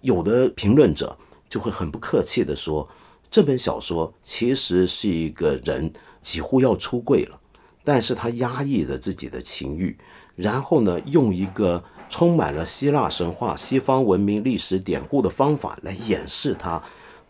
[0.00, 1.16] 有的评论者
[1.48, 2.88] 就会很不客气地说，
[3.30, 5.92] 这本小说其实是一个人
[6.22, 7.40] 几乎要出柜了，
[7.84, 9.98] 但是他压抑着自己的情欲，
[10.36, 16.82] 然后呢，用一个充满了希腊神话、西方文明历史典故的方法来掩饰他。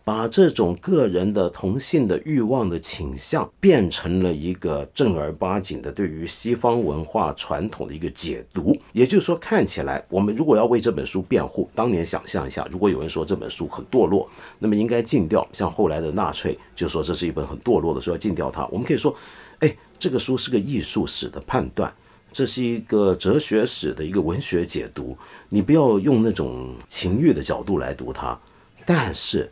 [0.03, 14.27] 把这种个人的同性的欲望的倾向变成了一个正儿八经的对于西方文化传统的一个解读，也就是说，看起来我们如果要为这本书辩护，当年想象一下，如果有人说这本书很堕落，
[14.57, 15.47] 那么应该禁掉。
[15.53, 18.65] 像后来的纳粹就说这是一本很堕落的书，要禁掉它。
[18.71, 19.15] 我们可以说，
[19.59, 21.93] 哎，这个书是个艺术史的判断，
[22.33, 25.15] 这是一个哲学史的一个文学解读，
[25.49, 28.39] 你不要用那种情欲的角度来读它。
[28.87, 29.51] 但是。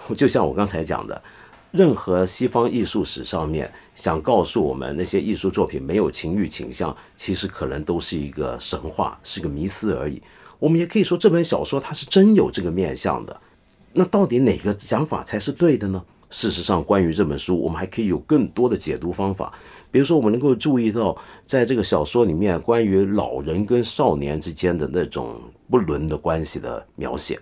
[0.16, 1.22] 就像我刚才讲的，
[1.70, 10.22] 任何西方艺术史上面想告诉我们那些艺术作品没有情欲倾向，其实可能都是一个神话，是个迷思而已。
[10.58, 13.40] 我们也可以说这本小说它是真有这个面相的。
[13.92, 16.02] 那到底哪个讲法才是对的呢？
[16.30, 19.52] 事实上，关于这本书，我们还可以有更多的解读方法。
[19.90, 25.40] 比如说，我们能够注意到，在这个小说里面，关于老人跟少年之间的那种
[25.70, 27.40] 不伦的关系的描写。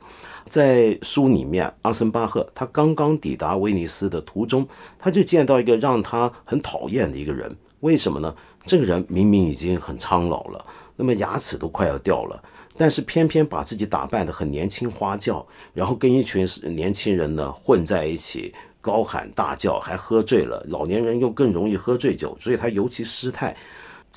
[0.48, 4.66] 在书里面，阿森巴赫他刚刚抵达威尼斯的途中，
[4.98, 7.56] 他就见到一个让他很讨厌的一个人。
[7.80, 8.34] 为什么呢？
[8.64, 10.64] 这个人明明已经很苍老了，
[10.96, 12.42] 那么牙齿都快要掉了，
[12.76, 18.54] 但是偏偏把自己打扮得很年轻花俏，然后跟一群年轻人呢混在一起。
[18.80, 20.64] 高喊大叫，还喝醉了。
[20.68, 23.56] 老年人又更容易喝醉酒，所以他尤其失态。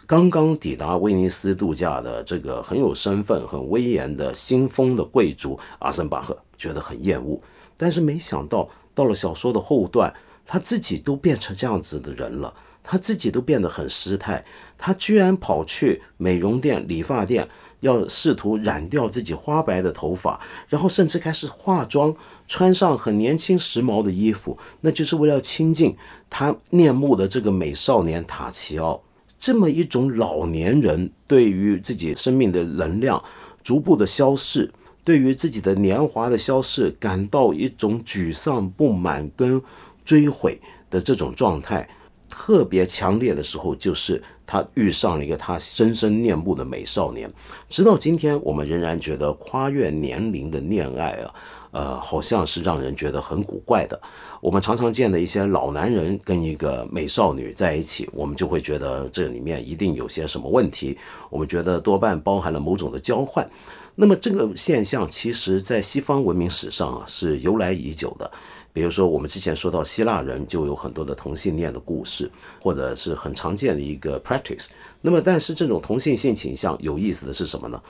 [0.09, 7.39] 刚刚抵达威尼斯度假的这个很有身份、很威严的新丰的贵族阿森巴赫觉得很厌恶，
[7.77, 10.11] 但是没想到到了小说的后段，
[10.47, 12.51] 他自己都变成这样子的人了，
[12.81, 14.43] 他自己都变得很失态，
[14.79, 17.47] 他居然跑去美容店、理发店。
[17.81, 22.13] 要试图染掉自己花白的头发，然后甚至开始化妆，
[22.45, 25.95] 穿上很年轻时髦的衣服，那就是为了亲近
[26.29, 29.03] 他念慕的这个美少年塔奇奥。
[29.39, 33.23] 这么一种老年人对于自己生命的能量
[33.63, 34.71] 逐步的消逝，
[35.03, 39.61] 对于自己的年华的消逝感到一种沮丧、不满跟
[40.03, 40.59] 追悔
[40.89, 41.89] 的这种状态。
[42.27, 47.31] 特别强烈的时候，就是他遇上了一个他深深念慕的美少年。
[47.67, 51.33] 直到今天，我们仍然觉得跨越年龄的恋爱啊，
[51.71, 53.99] 呃，好像是让人觉得很古怪的。
[54.41, 60.97] 我们常常见的一些老男人跟一个美少女在一起，我们就会觉得这里面一定有些什么问题。
[61.29, 63.47] 我们觉得多半包含了某种的交换。
[63.95, 68.31] 那么这个现象，其实在西方文明史上啊，是由来已久的。
[68.71, 72.31] 比如说，我们之前说到希腊人就有很多的同性恋的故事，
[72.61, 74.67] 或者是很常见的一个 practice。
[75.01, 77.81] 那么，但是这种同性性倾向有意思的是什么呢？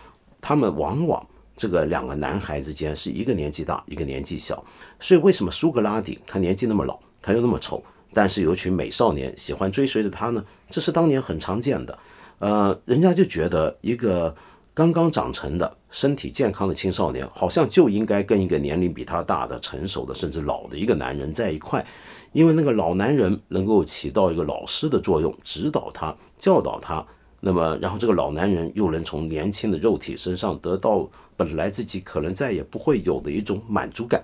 [0.42, 1.24] 他们往往
[1.60, 4.64] 这个两个男孩之间是一个年纪大，一个年纪小。
[5.00, 7.84] 所以，为什么苏格拉底他年纪那么老，他又那么丑，
[8.14, 10.44] 但是有一群美少年喜欢追随着他呢？
[10.70, 12.00] 这是当年很常见的。
[12.40, 14.34] 呃，人家就觉得一个。
[14.72, 21.86] 刚刚长成的身体健康的青少年，好像就应该跟一个年龄比他大的、成熟的，甚至老的一个男人在一块，
[22.32, 27.06] 因为那个老男人能够起到一个老师的作用，指导他、教导他。
[27.42, 34.24] 那么，然后这个老男人又能从年轻的肉体身上得到本来自己可能再也不会有的一种满足感。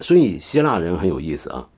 [0.00, 1.68] 所以，希腊人很有意思啊。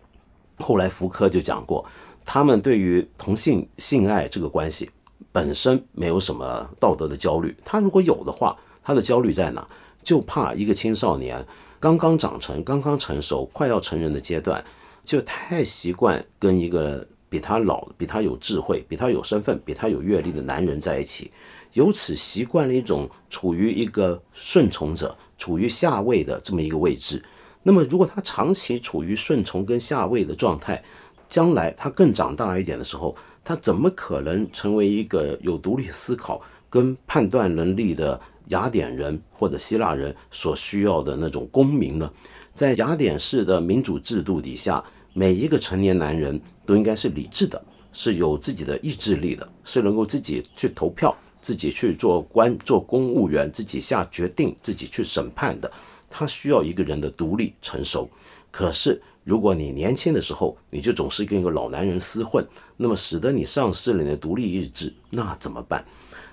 [0.59, 1.84] 后来福柯就讲过，
[2.24, 4.90] 他们对于同性性爱这个关系。
[5.30, 9.66] 本身没有什么道德的焦虑，他如果有的话，他的焦虑在哪？
[10.03, 11.47] 就怕一个青少年
[11.80, 14.62] 刚刚长成、刚刚成熟、快要成人的阶段，
[15.05, 21.30] 就太习惯跟一个比他老、比他有智慧、比他有身份、比他有阅历的男人在一起，
[21.72, 27.24] 由此习惯了一种处于一个顺从者、处于下位的这么一个位置。
[27.62, 30.85] 那么，如果他长期处于顺从跟下位的状态，
[31.30, 42.12] 将来他更长大一点的时候，他怎么可能成为一个有独立思考跟判断能力的雅典人或者希腊人所需要的那种公民呢？
[42.53, 55.71] 在雅典式的民主制度底下，每一个成年男人都应该是理智的，是有自己的意志力的，是能够自己去投票、自己去做官、做公务员、自己下决定、自己去审判的。
[56.09, 58.09] 他需要一个人的独立成熟。
[58.51, 62.47] 可是，如果你年轻的时候你就总是跟一个老男人厮混，
[62.77, 65.83] 那么使得你丧失了你的独立意志，那怎么办？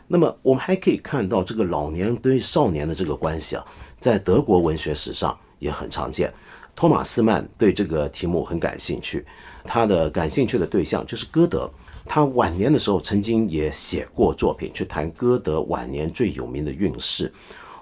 [0.07, 3.65] 那么我们还可以看到这个老年对少年的这个关系啊，
[3.99, 6.33] 在德国文学史上也很常见。
[6.75, 9.25] 托马斯曼对这个题目很感兴趣，
[9.69, 11.69] 他的感兴趣的对象就是歌德。
[12.05, 17.31] 他晚年的时候曾经也写过作品去谈歌德晚年最有名的运势。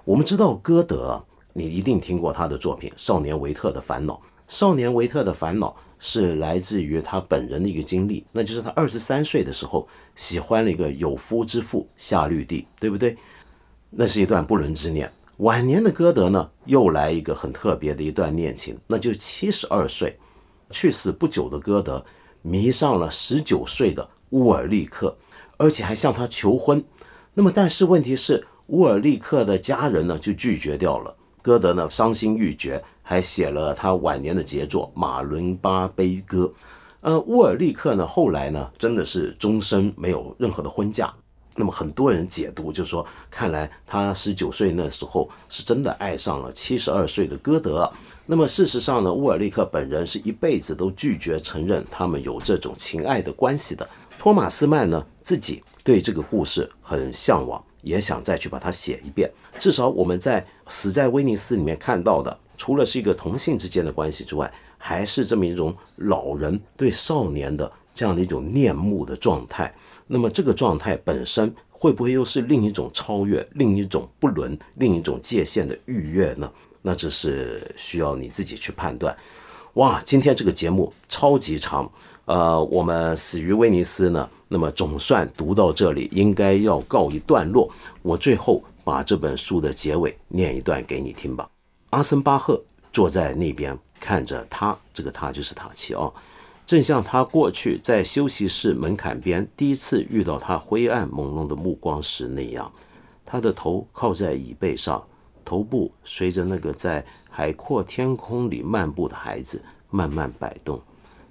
[0.03, 1.23] 我们知道歌德。
[1.53, 4.13] 你一定听过他的作品《少年维特的烦恼》。
[4.47, 13.17] 少年维特的烦恼是来自于他本人的一个经历，那就是他二十三岁的时候喜欢了一个有夫之妇夏绿蒂，对不对？
[13.89, 15.11] 那是一段不伦之恋。
[15.37, 20.15] 晚年的歌德呢，又来一个很特别的一段恋情，那就七十二岁
[20.69, 22.05] 去世不久的歌德
[22.41, 25.17] 迷上了十九岁的乌尔利克，
[25.57, 26.83] 而且还向他求婚。
[27.33, 31.15] 那么，但是问题是乌尔利克的家人呢就拒绝掉了。
[31.41, 36.45] 歌德呢，伤心欲绝，还写了他晚年的杰作《马伦巴悲歌》。
[37.01, 41.13] 呃，乌尔利克呢，后来呢，真的是终身没有任何的婚嫁。
[41.57, 47.91] 那么很多人解读就说，看来他十九岁那时候是真的爱上了七十二岁的歌德。
[48.25, 53.89] 那么事实上呢，乌尔利克本人是一辈子都拒绝承认他们有这种情爱的关系的。
[54.17, 57.61] 托马斯曼呢，自己对这个故事很向往。
[57.83, 59.31] 也想再去把它写一遍。
[59.57, 69.73] 至少我们在《死在威尼斯》里面看到的，除了是一个同性之间的关系之外，还是这么一种老人对少年的这样的一种恋慕的状态。
[70.07, 76.51] 那么这个状态本身会不会又是另一种超越、另一种不伦、另一种界限的愉悦呢？
[76.81, 79.15] 那这是需要你自己去判断。
[79.73, 81.91] 哇，今天这个节目超级长，
[82.25, 87.69] 呃，我们死于威尼斯呢，那么总算读到这里，应该要告一段落。
[88.01, 91.47] 我最后把这本书的结尾念一段给你听吧。
[91.91, 92.59] 阿森巴赫
[92.91, 96.13] 坐在那边看着他，这个他就是塔奇奥，
[96.67, 102.71] 正像他过去在休息室门槛边第一次遇到他灰暗朦胧的目光时那样，
[103.25, 105.07] 他的头靠在椅背上，
[105.43, 107.03] 头部随着那个在。
[107.29, 110.81] 海阔天空里漫步的孩子慢慢摆动，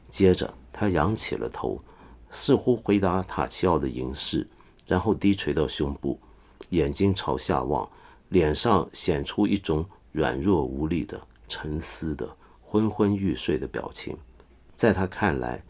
[0.09, 1.83] 接着他仰起了头，
[2.31, 4.47] 似乎回答塔奇奥的凝视，
[4.87, 6.21] 然后低垂到胸部，
[6.71, 7.91] 眼睛朝下望，
[8.29, 14.17] 脸上显出一种软弱无力的、沉思的、昏昏欲睡的表情。
[14.77, 15.65] 在他看来，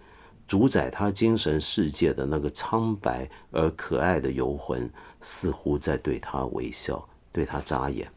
[0.47, 4.91] 主宰他精神世界的那个苍白而可爱的游魂，
[5.23, 8.11] 似乎在对他微笑，对他眨眼。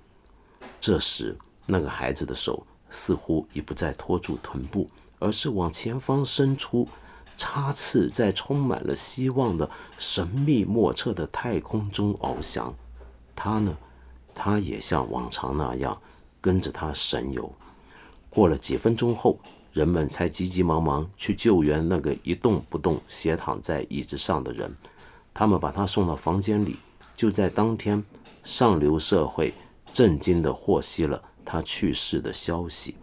[0.82, 1.38] 这时。
[1.72, 6.88] 那个孩子的手似乎已不再托住臀部，而是往前方伸出，
[7.38, 9.70] 插翅在充满了希望的
[10.00, 12.74] 神秘莫测的太空中翱翔。
[13.36, 13.78] 他呢，
[14.34, 16.02] 他也像往常那样
[16.42, 17.54] 跟着他神游。
[18.32, 19.38] 过了几分钟后，
[19.74, 24.74] 人们才急急忙忙去救援那个一动不动斜躺在椅子上的人。
[25.34, 26.78] 他们把他送到房间里。
[27.16, 28.02] 就在当天，
[28.46, 29.54] 上流社会
[29.92, 31.22] 震惊地获悉了。
[31.44, 32.96] 他去世的消息。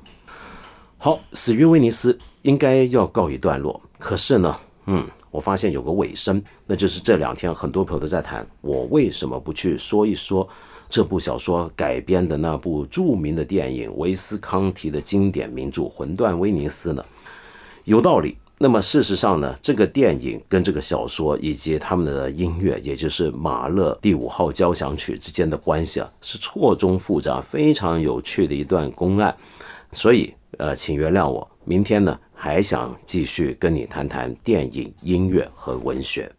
[0.97, 3.79] 好，死于威尼斯应该要告一段落。
[3.99, 10.49] 可是呢，嗯，我发现有个尾声，那就是这两天很多朋友都在谈，我为什么不去说一说
[10.89, 17.05] 这部小说改编的那部著名的电影维斯康提的经典名著《魂断威尼斯》呢？
[17.84, 18.37] 有道理。
[18.59, 29.37] 那么事实上呢，这个电影跟这个小说以及他们的音乐，也就是马勒第五号交响曲之间的关系啊，是错综复杂、非常有趣的一段公案。
[29.93, 36.32] 所以，呃，请原谅我，明天呢还想继续跟你谈谈电影、音乐和文学。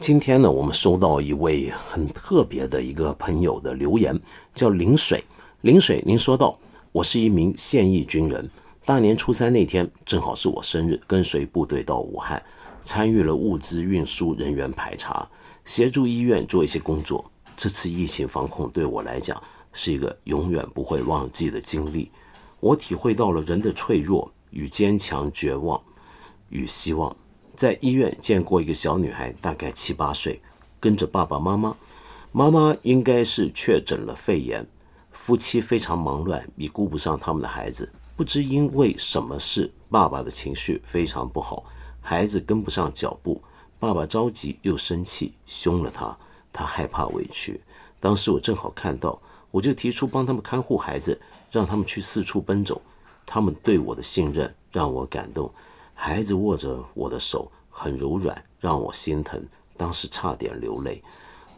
[0.00, 4.18] 今天呢，我们收到一位很特别的一个朋友的留言，
[4.54, 5.22] 叫林水。
[5.60, 6.58] 林水，您说道
[6.90, 8.48] ：“我是一名现役军人，
[8.86, 12.42] 大年初三那天正好是我生日，跟随部队到武汉，
[12.82, 15.28] 参与了物资运输、人员排查，
[15.66, 17.22] 协助医院做一些工作。
[17.54, 19.40] 这次疫情防控对我来讲
[19.74, 22.10] 是一个永远不会忘记的经历。
[22.58, 25.78] 我体会到了人的脆弱与坚强、绝望
[26.48, 27.14] 与希望。”
[27.60, 30.40] 在医院见过一个小女孩，大概七八岁，
[30.80, 31.76] 跟着爸爸妈妈。
[32.32, 34.66] 妈妈应该是确诊了肺炎，
[35.12, 37.92] 夫妻非常忙乱，也顾不上他们的孩子。
[38.16, 41.62] 不知因为什么事，爸爸的情绪非常不好，
[42.00, 43.42] 孩子跟不上脚步。
[43.78, 46.16] 爸爸着急又生气，凶了他。
[46.50, 47.60] 他害怕委屈。
[47.98, 52.80] 当时我正好看到，我就提出帮他们看护孩子，让他们去四处奔走。
[53.26, 55.52] 他们对我的信任让我感动。
[56.02, 59.38] 孩子握着我的手，很柔软，让我心疼。
[59.76, 61.02] 当时差点流泪。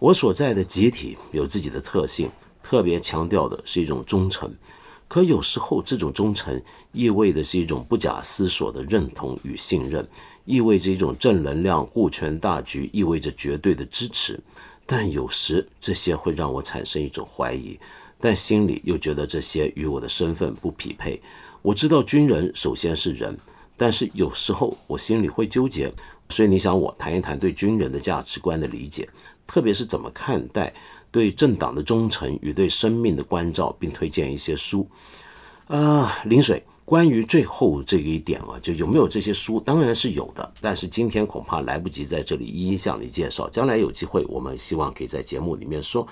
[0.00, 2.28] 我所在的集体有自己的特性，
[2.60, 4.52] 特别强调的是一种忠诚。
[5.06, 10.04] 可有时候，这种忠诚意味的是一种不假思索的认同与信任，
[10.44, 14.40] 意味着一种正能量、顾全大局，意味着绝对的支持。
[14.84, 17.78] 但有时，这些会让我产生一种怀疑，
[18.20, 21.22] 但心里又觉得这些与我的身份不匹配。
[21.62, 23.38] 我知道，军人首先是人。
[23.76, 25.92] 但是有时候我心里会纠结，
[26.28, 29.08] 所以你想我谈一谈对军人的价值观的理解，
[29.46, 30.72] 特别是怎么看待
[31.10, 34.86] 对政党的忠诚与对生命的关照，并推荐一些书。
[35.66, 46.06] 啊，林水，关于最后这一点啊，就有没有这些书，当然是有的，但是今天恐怕来不及在这里一一向你介绍，将来有机会，我们希望可以在节目里面说。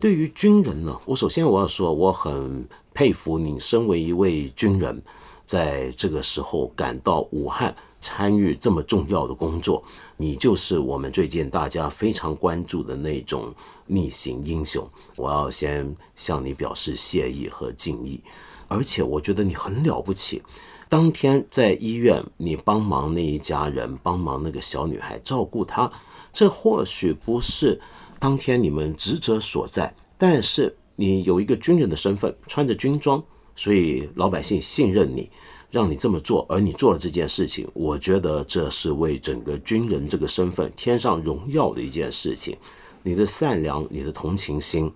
[0.00, 5.02] 对于军人呢，我首先我要说，我很佩服你身为一位军人。
[5.48, 9.82] 在这个时候赶到武汉参与这么重要的工作，
[10.18, 13.52] 你就是我们最近大家非常关注的那种
[13.86, 14.86] 逆行英雄。
[15.16, 18.20] 我要先向你表示谢意和敬意，
[18.68, 20.42] 而且我觉得你很了不起。
[20.86, 25.90] 当天在医院，你帮忙那一家人，帮忙那个小女孩，照顾她，
[26.32, 27.80] 这或许不是
[28.18, 33.24] 当天你们职责所在，但是你有一个军人的身份，穿着军装。
[33.58, 35.28] 所以老百姓信任你，
[35.68, 42.56] 让你这么做，而你做了这件事情，我觉得这是为整个军人这个身份添上荣耀的一件事情。
[43.02, 44.88] 你的善良、你的同情心、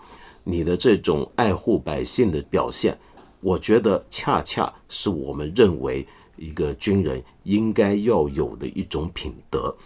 [0.44, 2.96] 你的这种爱护百姓的表现，
[3.40, 6.06] 我觉得恰恰是我们认为
[6.36, 9.76] 一个军人应该要有的一种品德。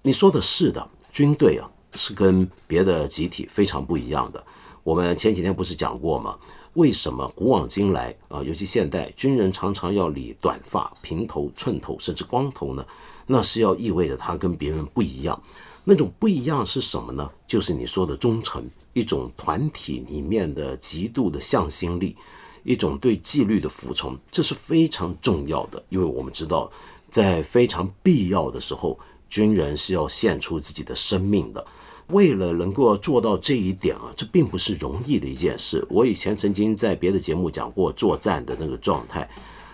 [0.00, 4.42] 你说的是的，军队啊是跟别的集体非常不一样的。
[4.82, 6.38] 我们前几天不是讲过吗？
[6.76, 12.86] 为什么古往今来啊，尤其现代军人常常要理短发、平头、寸头，甚至光头呢？
[13.26, 15.42] 那是要意味着他跟别人不一样。
[15.84, 17.30] 那种不一样是什么呢？
[17.46, 22.14] 就是你说的忠诚，一种团体里面的极度的向心力，
[22.62, 25.82] 一种对纪律的服从，这是非常重要的。
[25.88, 26.70] 因为我们知道，
[27.08, 28.98] 在非常必要的时候，
[29.30, 31.66] 军人是要献出自己的生命的。
[32.08, 35.84] 为了能够做到这一点啊，这并不是容易的一件事。
[35.90, 39.28] 我以前曾经在别的节目讲过作战的那个状态，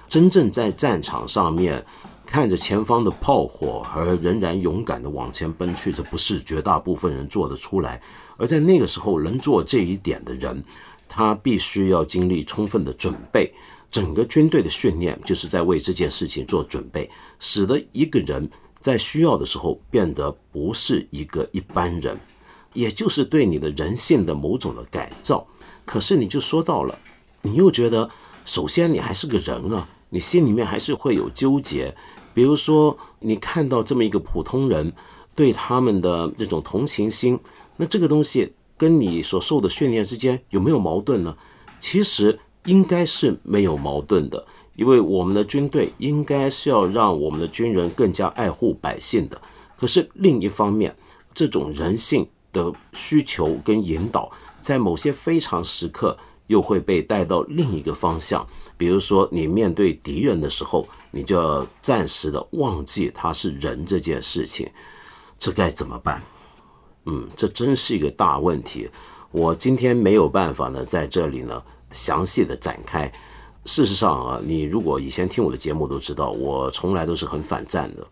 [0.08, 1.84] 真正在战场上面
[2.24, 8.00] 看着前方的炮火而仍然勇敢地往前奔去，这不是绝大部分人做得出来。
[8.38, 10.64] 而在那个时候能做这一点的人，
[11.08, 13.52] 他必须要经历充分的准备。
[13.90, 18.50] 整个军队的训练就是在为这件事情做准备，使得一个人。
[18.82, 22.18] 在需要的时候变得不是一个一般人，
[22.74, 25.46] 也就是对你的人性的某种的改造。
[25.86, 26.98] 可是你就说到了，
[27.40, 28.10] 你又觉得，
[28.44, 31.94] 首先你还是个人啊，你心里面还是会有纠结。
[32.34, 34.92] 比如说，你看到这么一个普通人，
[35.34, 37.38] 对他们的这种同情心，
[37.76, 41.36] 那这个东西跟你所受的训练之间有没有矛盾呢？
[41.78, 44.46] 其实应该是没有矛盾的。
[44.74, 49.40] 因为我们的军队应该是要让我们的军人更加爱护百姓的，
[49.76, 50.96] 可是另一方面，
[51.34, 56.16] 这种人性的需求跟引导，在某些非常时刻
[56.46, 58.46] 又会被带到另一个方向。
[58.76, 64.68] 比如说，你面对敌人的时候，你就要暂时的忘记他是人这件事情，
[65.38, 66.22] 这该怎么办？
[67.06, 68.88] 嗯，这真是一个大问题。
[69.30, 71.62] 我今天没有办法呢，在这里呢
[71.92, 73.12] 详细的展开。
[73.64, 78.04] 事实上啊，你如果以前听我的节目都知道，我从来都是很反战的。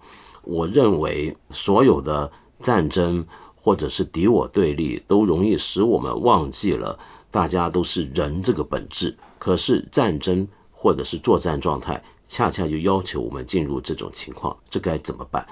[0.42, 2.30] 我认为所有的
[2.61, 3.26] 战争
[3.57, 6.98] 或者是敌我对立，都容易使我们忘记了
[7.30, 9.16] 大家都是人这个本质。
[9.38, 15.44] 可是战争或者是作战状态，恰恰就要求我们进入这种情况，这该怎么办？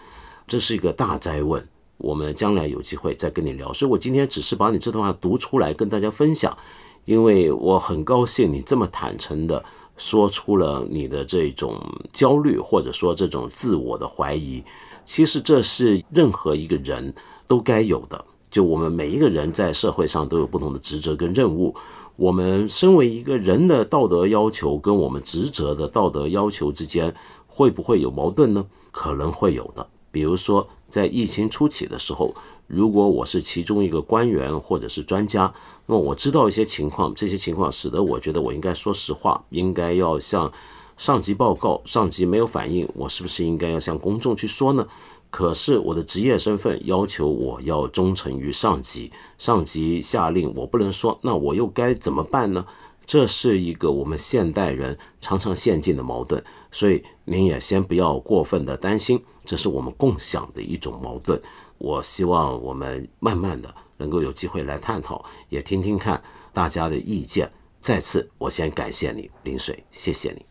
[0.46, 1.66] 这是一个大灾问。
[1.96, 3.72] 我们将来有机会再跟你聊。
[3.72, 6.56] 所以我今天只是把你这段话读出来跟大家分享，
[7.04, 9.64] 因为我很高兴你这么坦诚的。
[9.98, 11.78] 说出了你的这种
[12.12, 14.64] 焦虑，或者说这种自我的怀疑，
[15.04, 17.12] 其实这是任何一个人
[17.46, 18.24] 都该有的。
[18.50, 21.74] 就我们每一个人在社会上都有不同的职责跟任务，
[22.16, 27.14] 我们身为一个人的道德要求跟我们职责的道德要求之间
[27.46, 28.64] 会不会有矛盾呢？
[28.90, 29.86] 可能会有的。
[30.10, 32.34] 比如说在疫情初期的时候。
[32.70, 35.50] 如果我是其中一个官员或者是专家，
[35.90, 40.52] 那么我知道一些情况，这些情况使得我觉得我应该说实话，应该要向
[40.98, 44.86] 上级报告，上级没有反应，我是不是应该要向公众去说呢？
[45.30, 52.66] 可是我的职业身份要求我要忠诚于上级，上级下令我不能说，那我又该怎么办呢？
[53.06, 61.40] 这是一个我们现代人常常陷进的矛盾，所以您也先不要过分的担心，这是我们共享的一种矛盾。
[61.78, 66.22] 我希望我们慢慢的能够有机会来探讨，也听听看
[66.54, 67.50] 大家的意见。
[67.80, 70.46] 再次，我先感谢你，林水，谢谢你。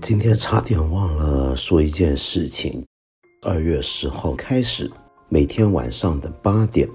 [0.00, 2.84] 今天差点忘了说一件事情：
[3.42, 4.90] 二月十号开始，
[5.28, 6.88] 每天晚上的八点，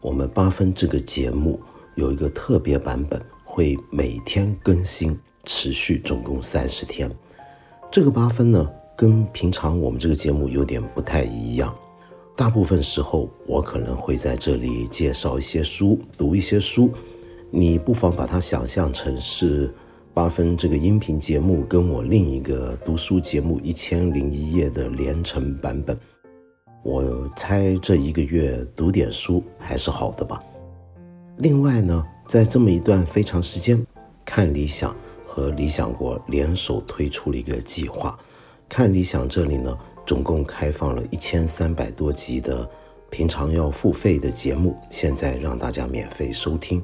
[0.00, 1.60] 我们八分这个节目
[1.94, 7.10] 有一个特别版本，会每天更新，持续总共三十天。
[7.90, 11.74] 这个八分呢，跟平常我们这个节目有点不太一样。
[12.36, 16.90] 大部分时候，我可能会在这里介绍一些书，读一些书。
[17.50, 19.72] 你不妨把它想象成是
[20.12, 25.98] 八分这个音频节目跟我另一个读书节目《一千零一夜》的连成版本。
[26.82, 30.42] 我猜这一个月读点书还是好的吧。
[31.38, 33.84] 另外呢，在这么一段非常时间，
[34.24, 34.94] 看理想。
[35.26, 38.16] 和理想国联手推出了一个计划，
[38.76, 42.68] 看理想这里呢，总共开放了一千三百多集的
[43.08, 46.82] 平常要付费的节目，现在让大家免费收听。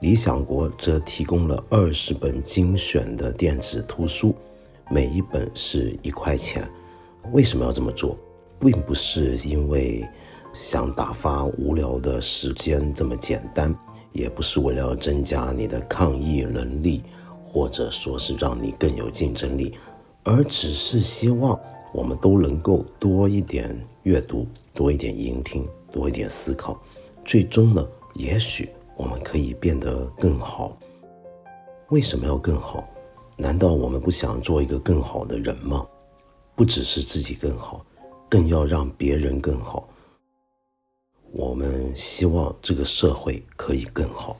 [0.00, 4.34] 理想国则提供了二十本精选的电子图书，
[4.90, 6.68] 每一本是一块钱。
[7.30, 8.18] 为什么要这么做？
[8.58, 10.04] 并不是因为
[10.52, 13.72] 想打发无聊的时间这么简单，
[14.10, 17.04] 也不是为了增加你的抗疫能力。
[17.54, 19.74] 或者说是让你更有竞争力，
[20.24, 21.58] 而只是希望
[21.92, 26.80] 我们都能够多一点阅读，多一点聆听，多一点思考，
[27.24, 30.76] 最终呢，也许我们可以变得更好。
[31.88, 32.88] 为什么要更好？
[33.36, 35.86] 难道我们不想做一个更好的人吗？
[36.54, 37.84] 不只是自己更好，
[38.28, 39.88] 更要让别人更好。
[41.32, 44.38] 我们希望这个社会可以更好。